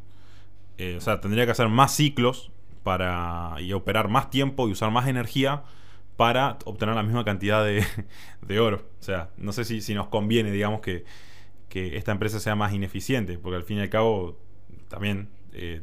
Eh, 0.77 0.95
o 0.97 1.01
sea, 1.01 1.21
tendría 1.21 1.45
que 1.45 1.51
hacer 1.51 1.69
más 1.69 1.95
ciclos 1.95 2.51
para 2.83 3.55
y 3.59 3.71
operar 3.73 4.09
más 4.09 4.29
tiempo 4.29 4.67
y 4.67 4.71
usar 4.71 4.91
más 4.91 5.07
energía 5.07 5.63
para 6.17 6.57
obtener 6.65 6.95
la 6.95 7.03
misma 7.03 7.23
cantidad 7.23 7.63
de, 7.63 7.85
oro. 8.59 8.87
O 8.99 9.03
sea, 9.03 9.29
no 9.37 9.51
sé 9.51 9.63
si, 9.63 9.93
nos 9.93 10.07
conviene, 10.07 10.51
digamos, 10.51 10.81
que, 10.81 11.05
esta 11.75 12.13
empresa 12.13 12.39
sea 12.39 12.55
más 12.55 12.71
ineficiente, 12.71 13.37
porque 13.37 13.57
al 13.57 13.63
fin 13.63 13.79
y 13.79 13.81
al 13.81 13.89
cabo 13.89 14.39
también 14.87 15.27
eh, 15.51 15.81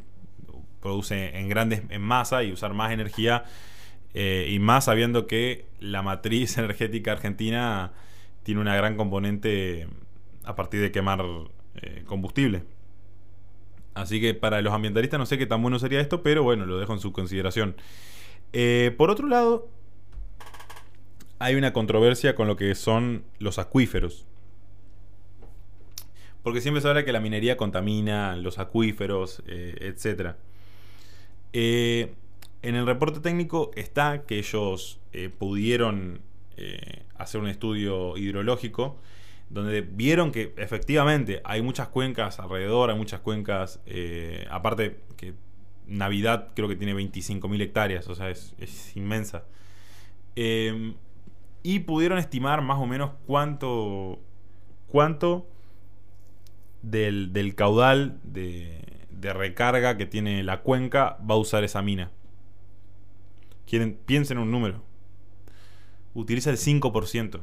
produce 0.81 1.39
en 1.39 1.51
grandes, 1.51 1.83
en 1.91 2.01
masa 2.01 2.43
y 2.45 2.51
usar 2.51 2.73
más 2.73 2.93
energía, 2.93 3.45
y 4.15 4.59
más 4.59 4.87
sabiendo 4.87 5.27
que 5.27 5.67
la 5.81 6.01
matriz 6.01 6.57
energética 6.59 7.13
argentina 7.13 7.93
tiene 8.43 8.61
una 8.61 8.77
gran 8.77 8.97
componente 8.97 9.87
a 10.45 10.55
partir 10.55 10.81
de 10.81 10.91
quemar 10.91 11.25
eh, 11.77 12.03
combustible. 12.07 12.65
Así 13.95 14.21
que 14.21 14.35
para 14.35 14.61
los 14.63 14.73
ambientalistas 14.73 15.19
no 15.19 15.27
sé 15.27 15.39
qué 15.39 15.47
tan 15.47 15.63
bueno 15.63 15.79
sería 15.79 16.01
esto, 16.01 16.23
pero 16.23 16.43
bueno, 16.43 16.67
lo 16.67 16.79
dejo 16.79 16.93
en 16.93 17.01
su 17.01 17.13
consideración. 17.13 17.77
Eh, 18.53 18.95
por 18.97 19.11
otro 19.11 19.29
lado, 19.29 19.69
hay 21.39 21.55
una 21.55 21.73
controversia 21.73 22.35
con 22.35 22.49
lo 22.49 22.57
que 22.57 22.75
son 22.75 23.25
los 23.39 23.59
acuíferos. 23.59 24.27
Porque 26.43 26.61
siempre 26.61 26.81
se 26.81 26.89
habla 26.89 27.05
que 27.05 27.13
la 27.13 27.21
minería 27.21 27.57
contamina 27.57 28.35
los 28.37 28.59
acuíferos, 28.59 29.43
eh, 29.47 29.77
etc. 29.81 30.35
en 31.53 32.75
el 32.75 32.87
reporte 32.87 33.21
técnico 33.21 33.71
está 33.77 34.23
que 34.23 34.39
ellos 34.39 34.99
pudieron 35.39 36.21
eh, 36.57 37.05
hacer 37.17 37.41
un 37.41 37.49
estudio 37.49 38.17
hidrológico 38.17 38.99
donde 39.53 39.83
vieron 39.83 40.33
que 40.33 40.55
efectivamente 40.57 41.43
hay 41.45 41.61
muchas 41.61 41.89
cuencas 41.89 42.41
alrededor, 42.41 42.91
hay 42.91 42.97
muchas 42.97 43.21
cuencas, 43.21 43.81
eh, 43.85 44.47
aparte 44.51 45.01
que 45.17 45.35
Navidad 45.87 46.49
creo 46.55 46.69
que 46.69 46.77
tiene 46.77 46.95
25.000 46.95 47.61
hectáreas, 47.61 48.09
o 48.09 48.15
sea, 48.15 48.31
es, 48.31 48.97
inmensa. 48.97 49.45
Em, 50.37 50.95
y 51.63 51.81
pudieron 51.81 52.19
estimar 52.19 52.63
más 52.63 52.79
o 52.79 52.87
menos 52.87 53.11
cuánto, 53.27 54.19
cuánto 54.89 55.47
del, 56.81 57.55
caudal 57.55 58.19
de, 58.25 58.81
de, 59.11 59.33
recarga 59.35 59.99
que 59.99 60.07
tiene 60.07 60.43
la 60.43 60.63
cuenca 60.63 61.19
va 61.31 61.35
a 61.35 61.39
usar 61.39 61.63
esa 61.63 61.83
mina. 61.83 62.11
Quieren, 63.67 63.99
piensen 64.07 64.39
un 64.39 64.51
número 64.51 64.83
utiliza 66.15 66.51
el 66.51 66.57
5%. 66.57 67.41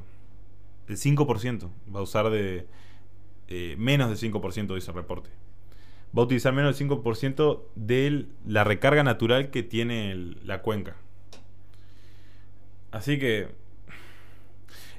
El 0.88 0.98
5% 0.98 1.70
va 1.94 2.00
a 2.00 2.04
usar 2.04 2.30
de 2.30 2.68
eh, 3.48 3.76
menos 3.78 4.10
del 4.10 4.32
5% 4.32 4.68
de 4.68 4.80
ese 4.80 4.92
reporte. 4.92 5.30
Va 6.18 6.24
a 6.24 6.26
utilizar 6.26 6.54
menos 6.54 6.78
del 6.78 6.90
5% 6.90 7.62
de 7.76 8.26
la 8.46 8.64
recarga 8.64 9.04
natural 9.04 9.52
que 9.52 9.64
tiene 9.64 10.16
la 10.44 10.62
cuenca. 10.62 10.96
Así 12.92 13.20
que, 13.20 13.50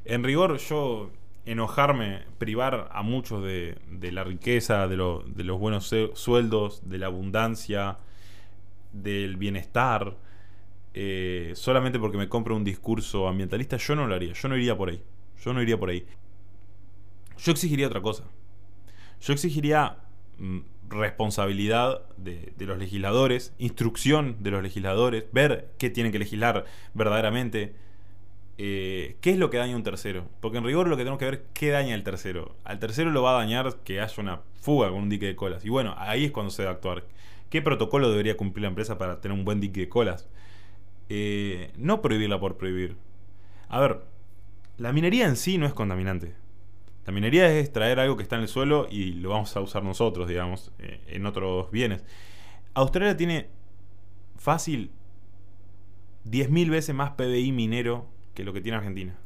en 0.05 0.23
rigor, 0.23 0.59
yo 0.59 1.11
enojarme, 1.45 2.23
privar 2.39 2.89
a 2.93 3.03
muchos 3.03 3.43
de, 3.43 3.77
la 4.13 4.23
riqueza, 4.23 4.87
de, 4.87 4.97
de 4.97 5.45
los 5.45 5.59
buenos 5.59 5.93
sueldos, 6.15 6.89
de 6.89 6.99
la 6.99 7.07
abundancia, 7.07 7.99
del 8.93 9.37
bienestar, 9.37 10.17
eh, 10.93 11.53
solamente 11.55 11.99
porque 11.99 12.19
me 12.19 12.29
compro 12.29 12.57
un 12.57 12.65
discurso 12.65 13.29
ambientalista, 13.29 13.77
yo 13.77 13.95
no 13.95 14.07
lo 14.07 14.15
haría, 14.15 14.33
yo 14.33 14.49
no 14.49 14.57
iría 14.57 14.77
por 14.77 14.91
ahí, 14.91 15.03
yo 15.43 15.53
no 15.53 15.63
iría 15.63 15.79
por 15.79 15.91
ahí. 15.91 16.07
Yo 17.39 17.53
exigiría 17.53 17.87
otra 17.87 18.03
cosa. 18.03 18.25
Yo 19.21 19.33
exigiría 19.33 19.97
mm, 20.39 20.59
responsabilidad 20.91 22.03
de, 22.17 22.53
los 22.59 22.79
legisladores, 22.79 23.55
instrucción 23.59 24.37
de 24.41 24.51
los 24.51 24.63
legisladores, 24.63 25.25
ver 25.33 25.71
qué 25.79 25.89
tienen 25.91 26.13
que 26.13 26.19
legislar 26.19 26.67
verdaderamente, 26.95 27.75
eh, 28.59 29.17
qué 29.21 29.31
es 29.31 29.39
lo 29.39 29.49
que 29.49 29.59
daña 29.59 29.77
un 29.77 29.85
tercero. 29.85 30.27
Porque 30.41 30.59
en 30.59 30.65
rigor 30.65 30.89
lo 30.89 30.97
que 30.97 31.03
tenemos 31.03 31.19
que 31.19 31.25
ver 31.27 31.35
es 31.35 31.41
qué 31.55 31.71
daña 31.71 31.95
el 31.95 32.03
tercero. 32.03 32.57
Al 32.65 32.79
tercero 32.79 33.11
lo 33.11 33.23
va 33.23 33.31
a 33.31 33.41
dañar 33.41 33.77
que 33.85 34.01
haya 34.01 34.15
una 34.19 34.41
fuga 34.61 34.89
con 34.91 35.03
un 35.03 35.09
dique 35.09 35.27
de 35.27 35.37
colas. 35.37 35.65
Y 35.65 35.69
bueno, 35.69 35.95
ahí 35.97 36.27
es 36.27 36.33
cuando 36.33 36.51
se 36.51 36.63
debe 36.63 36.75
actuar. 36.75 37.05
¿Qué 37.49 37.63
protocolo 37.63 38.11
debería 38.11 38.37
cumplir 38.37 38.63
la 38.63 38.69
empresa 38.69 38.99
para 38.99 39.21
tener 39.21 39.37
un 39.37 39.45
buen 39.45 39.61
dique 39.61 39.81
de 39.81 39.89
colas? 39.89 40.29
Eh, 41.13 41.73
no 41.77 42.01
prohibirla 42.03 42.39
por 42.39 42.57
prohibir. 42.57 42.97
A 43.69 43.81
ver, 43.81 44.05
la 44.79 44.93
minería 44.93 45.27
en 45.27 45.35
sí 45.35 45.59
no 45.59 45.67
es 45.67 45.75
contaminante. 45.75 46.35
La 47.05 47.13
minería 47.13 47.53
es 47.53 47.65
extraer 47.65 47.99
algo 47.99 48.17
que 48.17 48.23
está 48.23 48.37
en 48.37 48.43
el 48.43 48.49
suelo 48.49 48.87
y 48.89 49.15
lo 49.15 49.31
vamos 49.31 49.57
a 49.57 49.61
usar 49.61 49.83
nosotros, 49.83 50.29
digamos, 50.29 50.71
eh, 50.79 51.01
en 51.09 51.27
otros 51.27 51.69
bienes. 51.73 52.05
Australia 52.75 53.17
tiene 53.17 53.49
fácil 54.37 54.93
10.000 56.27 56.71
veces 56.71 56.95
más 56.95 57.11
PBI 57.11 57.51
minero 57.51 58.07
que 58.35 58.45
lo 58.45 58.53
que 58.53 58.61
tiene 58.61 58.79
Argentina. 58.79 59.19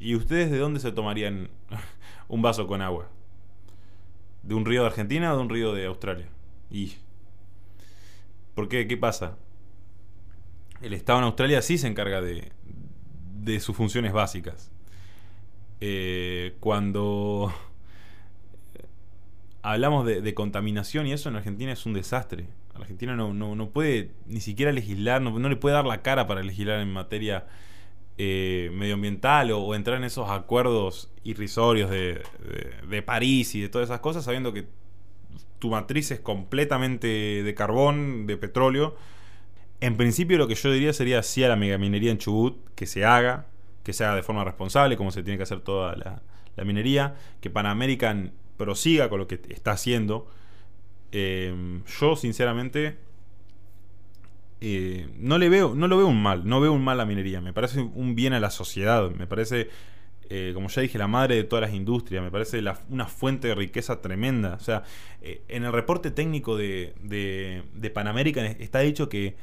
¿Y 0.00 0.16
ustedes 0.16 0.50
de 0.50 0.58
dónde 0.58 0.80
se 0.80 0.90
tomarían 0.90 1.50
un 2.28 2.42
vaso 2.42 2.66
con 2.66 2.82
agua? 2.82 3.08
¿De 4.42 4.54
un 4.56 4.64
río 4.64 4.80
de 4.80 4.88
Argentina 4.88 5.32
o 5.32 5.36
de 5.36 5.42
un 5.42 5.50
río 5.50 5.72
de 5.72 5.86
Australia? 5.86 6.26
¿Y 6.68 6.94
por 8.56 8.68
qué? 8.68 8.88
¿Qué 8.88 8.96
pasa? 8.96 9.36
El 10.82 10.92
Estado 10.92 11.18
en 11.18 11.24
Australia 11.24 11.62
sí 11.62 11.78
se 11.78 11.86
encarga 11.86 12.20
de, 12.20 12.50
sus 13.60 13.76
funciones 13.76 14.12
básicas. 14.12 14.70
Eh, 15.80 16.56
cuando 16.60 17.52
hablamos 19.62 20.06
de, 20.06 20.34
contaminación 20.34 21.06
y 21.06 21.12
eso 21.12 21.28
en 21.28 21.36
Argentina 21.36 21.72
es 21.72 21.86
un 21.86 21.94
desastre. 21.94 22.46
Argentina 22.74 23.16
no, 23.16 23.32
no, 23.32 23.70
puede 23.70 24.12
ni 24.26 24.40
siquiera 24.40 24.70
legislar, 24.70 25.20
no, 25.20 25.36
le 25.48 25.56
puede 25.56 25.74
dar 25.74 25.84
la 25.84 26.02
cara 26.02 26.26
para 26.28 26.42
legislar 26.42 26.80
en 26.80 26.92
materia 26.92 27.46
eh, 28.18 28.70
medioambiental 28.72 29.50
o, 29.50 29.74
entrar 29.74 29.96
en 29.96 30.04
esos 30.04 30.30
acuerdos 30.30 31.10
irrisorios 31.24 31.90
de, 31.90 32.22
de, 32.88 33.02
París 33.02 33.54
y 33.56 33.60
de 33.60 33.68
todas 33.68 33.88
esas 33.88 34.00
cosas, 34.00 34.24
sabiendo 34.24 34.52
que 34.52 34.66
tu 35.58 35.70
matriz 35.70 36.12
es 36.12 36.20
completamente 36.20 37.08
de 37.42 37.54
carbón, 37.54 38.26
de 38.26 38.36
petróleo. 38.36 38.96
En 39.80 39.96
principio 39.96 40.38
lo 40.38 40.48
que 40.48 40.54
yo 40.54 40.72
diría 40.72 40.92
sería 40.92 41.22
sí 41.22 41.44
a 41.44 41.48
la 41.48 41.56
megaminería 41.56 42.10
en 42.10 42.18
Chubut, 42.18 42.56
que 42.74 42.86
se 42.86 43.04
haga, 43.04 43.46
que 43.84 43.92
se 43.92 44.04
haga 44.04 44.16
de 44.16 44.22
forma 44.22 44.44
responsable, 44.44 44.96
como 44.96 45.12
se 45.12 45.22
tiene 45.22 45.36
que 45.36 45.44
hacer 45.44 45.60
toda 45.60 45.96
la, 45.96 46.22
la 46.56 46.64
minería, 46.64 47.14
que 47.40 47.48
Pan 47.48 47.66
American 47.66 48.32
prosiga 48.56 49.08
con 49.08 49.20
lo 49.20 49.28
que 49.28 49.40
está 49.48 49.72
haciendo. 49.72 50.28
Eh, 51.12 51.80
yo, 52.00 52.16
sinceramente, 52.16 52.98
eh, 54.60 55.08
no 55.16 55.38
le 55.38 55.48
veo, 55.48 55.74
no 55.74 55.86
lo 55.86 55.96
veo 55.96 56.06
un 56.08 56.22
mal, 56.22 56.46
no 56.46 56.60
veo 56.60 56.72
un 56.72 56.82
mal 56.82 56.98
la 56.98 57.06
minería. 57.06 57.40
Me 57.40 57.52
parece 57.52 57.80
un 57.80 58.14
bien 58.14 58.32
a 58.32 58.40
la 58.40 58.50
sociedad. 58.50 59.10
Me 59.10 59.26
parece, 59.26 59.70
eh, 60.28 60.50
como 60.52 60.68
ya 60.68 60.82
dije, 60.82 60.98
la 60.98 61.06
madre 61.08 61.36
de 61.36 61.44
todas 61.44 61.62
las 61.62 61.72
industrias. 61.72 62.22
Me 62.22 62.30
parece 62.30 62.62
una 62.90 63.06
fuente 63.06 63.48
de 63.48 63.54
riqueza 63.54 64.02
tremenda. 64.02 64.54
O 64.54 64.60
sea, 64.60 64.82
en 65.22 65.64
el 65.64 65.72
reporte 65.72 66.10
técnico 66.10 66.56
de, 66.56 66.94
de, 67.00 67.62
de 67.72 67.90
Pan 67.90 68.08
American 68.08 68.44
está 68.44 68.80
dicho 68.80 69.08
que 69.08 69.36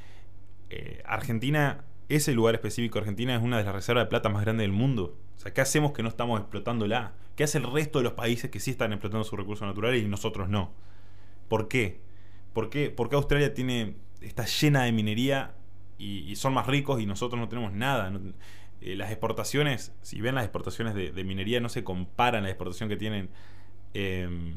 Argentina, 1.06 1.86
ese 2.10 2.34
lugar 2.34 2.56
específico, 2.56 3.00
Argentina 3.00 3.36
es 3.36 3.42
una 3.42 3.58
de 3.58 3.64
las 3.64 3.74
reservas 3.74 4.06
de 4.06 4.10
plata 4.10 4.30
más 4.30 4.44
grandes 4.44 4.64
del 4.64 4.72
mundo. 4.72 5.18
O 5.36 5.40
sea, 5.40 5.54
¿qué 5.54 5.62
hacemos 5.62 5.92
que 5.92 6.04
no 6.04 6.10
estamos 6.10 6.40
explotándola? 6.40 7.14
¿Qué 7.36 7.44
hace 7.44 7.58
el 7.58 7.72
resto 7.72 8.00
de 8.00 8.04
los 8.04 8.14
países 8.14 8.50
que 8.50 8.60
sí 8.60 8.72
están 8.72 8.94
explotando 8.94 9.24
sus 9.24 9.38
recursos 9.38 9.68
naturales 9.68 10.04
y 10.04 10.08
nosotros 10.08 10.50
no? 10.50 10.72
¿Por 11.48 11.68
qué? 11.68 12.00
¿Por 12.54 12.70
qué, 12.70 12.94
Australia 13.12 13.54
tiene, 13.54 13.96
está 14.22 14.46
llena 14.46 14.84
de 14.84 14.94
minería 14.94 15.56
y, 15.98 16.36
son 16.38 16.54
más 16.54 16.68
ricos 16.68 17.02
y 17.02 17.06
nosotros 17.06 17.40
no 17.40 17.50
tenemos 17.50 17.74
nada? 17.74 18.12
Eh, 18.82 18.96
las 18.96 19.12
exportaciones, 19.12 19.94
si 20.02 20.22
ven 20.22 20.36
las 20.36 20.46
exportaciones 20.46 20.96
de, 20.96 21.24
minería, 21.26 21.60
no 21.60 21.68
se 21.70 21.84
comparan 21.84 22.44
la 22.44 22.50
exportación 22.50 22.88
que 22.88 22.96
tienen 22.96 23.30
em, 23.94 24.56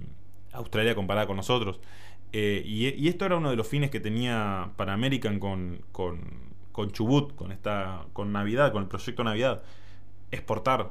Australia 0.52 0.94
comparada 0.94 1.26
con 1.26 1.36
nosotros. 1.36 1.80
Eh, 2.32 2.62
y, 2.64 3.08
esto 3.08 3.24
era 3.24 3.36
uno 3.36 3.50
de 3.50 3.56
los 3.56 3.66
fines 3.66 3.90
que 3.90 4.00
tenía 4.00 4.72
Pan 4.76 4.90
American 4.90 5.38
con, 5.40 5.80
con, 5.92 6.20
con 6.72 6.90
Chubut, 6.90 7.34
con, 7.34 7.52
esta, 7.52 8.06
con 8.12 8.32
Navidad, 8.32 8.72
con 8.72 8.82
el 8.82 8.88
proyecto 8.88 9.24
Navidad. 9.24 9.62
Exportar 10.30 10.90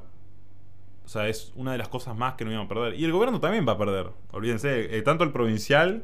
o 1.08 1.10
sea, 1.10 1.30
es 1.30 1.54
una 1.56 1.72
de 1.72 1.78
las 1.78 1.88
cosas 1.88 2.18
más 2.18 2.34
que 2.34 2.44
no 2.44 2.52
íbamos 2.52 2.66
a 2.66 2.74
perder. 2.74 3.00
Y 3.00 3.06
el 3.06 3.14
gobierno 3.14 3.40
también 3.40 3.66
va 3.66 3.72
a 3.72 3.78
perder. 3.78 4.08
Olvídense, 4.32 4.98
eh, 4.98 5.02
tanto 5.04 5.24
el 5.24 5.32
provincial 5.32 6.04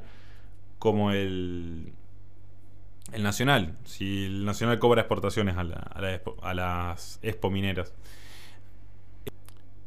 como 0.79 1.11
el, 1.11 1.91
el 3.11 3.21
nacional. 3.21 3.75
Si 3.83 4.27
el 4.27 4.45
nacional 4.45 4.79
cobra 4.79 5.01
exportaciones 5.01 5.57
a, 5.57 5.59
a, 5.59 6.53
las 6.53 7.19
expo 7.21 7.51
mineras. 7.51 7.93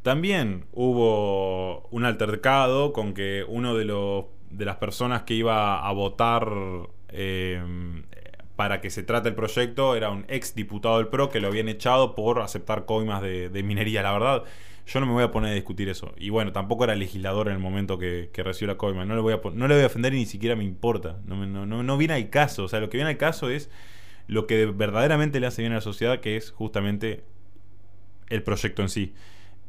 También 0.03 0.67
hubo 0.75 1.89
un 1.89 2.05
altercado 2.05 2.93
con 2.93 3.15
que 3.15 3.43
uno 3.49 3.75
de, 3.75 3.87
los, 3.87 4.27
de 4.51 4.65
las 4.65 4.77
personas 4.77 5.23
que 5.23 5.35
iba 5.35 5.87
a 5.87 5.93
votar 5.93 6.49
eh, 7.09 7.63
para 8.57 8.81
que 8.81 8.91
se 8.91 9.03
trate 9.03 9.29
el 9.29 9.35
proyecto 9.35 9.95
era 9.95 10.11
un 10.11 10.25
ex 10.29 10.55
diputado 10.55 10.97
del 10.97 11.09
PRO 11.09 11.29
que 11.29 11.41
lo 11.41 11.49
habían 11.49 11.69
echado 11.69 12.15
por 12.15 12.41
aceptar 12.41 12.87
coimas 12.87 13.23
de, 13.23 13.63
minería. 13.63 14.03
La 14.03 14.13
verdad, 14.13 14.45
yo 14.87 15.01
no 15.01 15.07
me 15.07 15.13
voy 15.13 15.25
a 15.25 15.31
poner 15.31 15.53
a 15.53 15.55
discutir 15.55 15.91
eso. 15.91 16.15
Y 16.17 16.31
bueno, 16.31 16.53
tampoco 16.53 16.85
era 16.85 16.95
legislador 16.95 17.49
en 17.49 17.55
el 17.55 17.59
momento 17.59 17.99
que, 17.99 18.31
recibió 18.35 18.69
la 18.69 18.79
coima. 18.79 19.05
No 19.05 19.15
le, 19.15 19.21
voy 19.21 19.35
a, 19.35 19.41
no 19.53 19.69
le 19.69 19.75
voy 19.75 19.85
a 19.85 19.87
ofender 19.87 20.15
y 20.15 20.19
ni 20.19 20.27
siquiera 20.27 20.57
me 20.57 20.65
importa. 20.65 21.19
No, 21.27 21.37
no, 21.47 21.67
no, 21.67 21.97
viene 21.99 22.15
al 22.15 22.31
caso. 22.31 22.65
O 22.65 22.69
sea, 22.69 22.81
lo 22.81 22.89
que 22.89 22.97
viene 22.97 23.11
al 23.11 23.19
caso 23.19 23.51
es 23.51 23.71
lo 24.27 24.47
que 24.47 24.65
verdaderamente 24.67 25.39
le 25.39 25.47
hace 25.47 25.63
bien 25.63 25.73
a 25.73 25.77
la 25.77 25.81
sociedad, 25.83 26.21
que 26.21 26.37
es 26.37 26.51
justamente 26.51 27.25
el 28.29 28.43
proyecto 28.43 28.83
en 28.83 28.89
sí. 28.89 29.15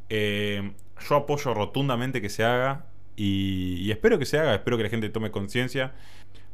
Eh, 0.09 0.71
yo 1.09 1.15
apoyo 1.17 1.53
rotundamente 1.53 2.21
que 2.21 2.29
se 2.29 2.45
haga 2.45 2.85
y, 3.17 3.89
espero 3.91 4.19
que 4.19 4.25
se 4.25 4.37
haga, 4.37 4.55
espero 4.55 4.77
que 4.77 4.83
la 4.83 4.89
gente 4.89 5.09
tome 5.09 5.31
conciencia, 5.31 5.93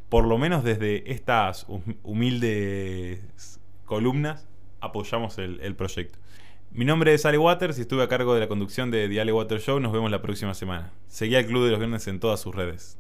por 0.10 0.26
lo 0.26 0.38
menos 0.38 0.63
desde 0.63 1.12
estas 1.12 1.67
humildes 2.04 3.60
columnas, 3.86 4.47
apoyamos 4.80 5.38
el, 5.38 5.60
el 5.62 5.76
proyecto. 5.76 6.17
Mi 6.71 6.86
nombre 6.86 7.13
es 7.13 7.26
Ale 7.26 7.38
Waters 7.38 7.78
y 7.78 7.82
estuve 7.82 8.02
a 8.02 8.08
cargo 8.08 8.34
de 8.34 8.39
la 8.39 8.47
conducción 8.47 8.89
de 8.89 9.08
The 9.08 9.21
Ale 9.21 9.34
Waters 9.34 9.63
Show. 9.63 9.80
Nos 9.80 9.91
vemos 9.91 10.10
la 10.10 10.21
próxima 10.23 10.56
semana. 10.56 10.91
Seguí 11.08 11.36
al 11.36 11.45
Club 11.45 11.65
de 11.65 11.71
los 11.71 11.80
Viernes 11.80 12.08
en 12.08 12.19
todas 12.19 12.39
sus 12.39 12.56
redes. 12.56 12.97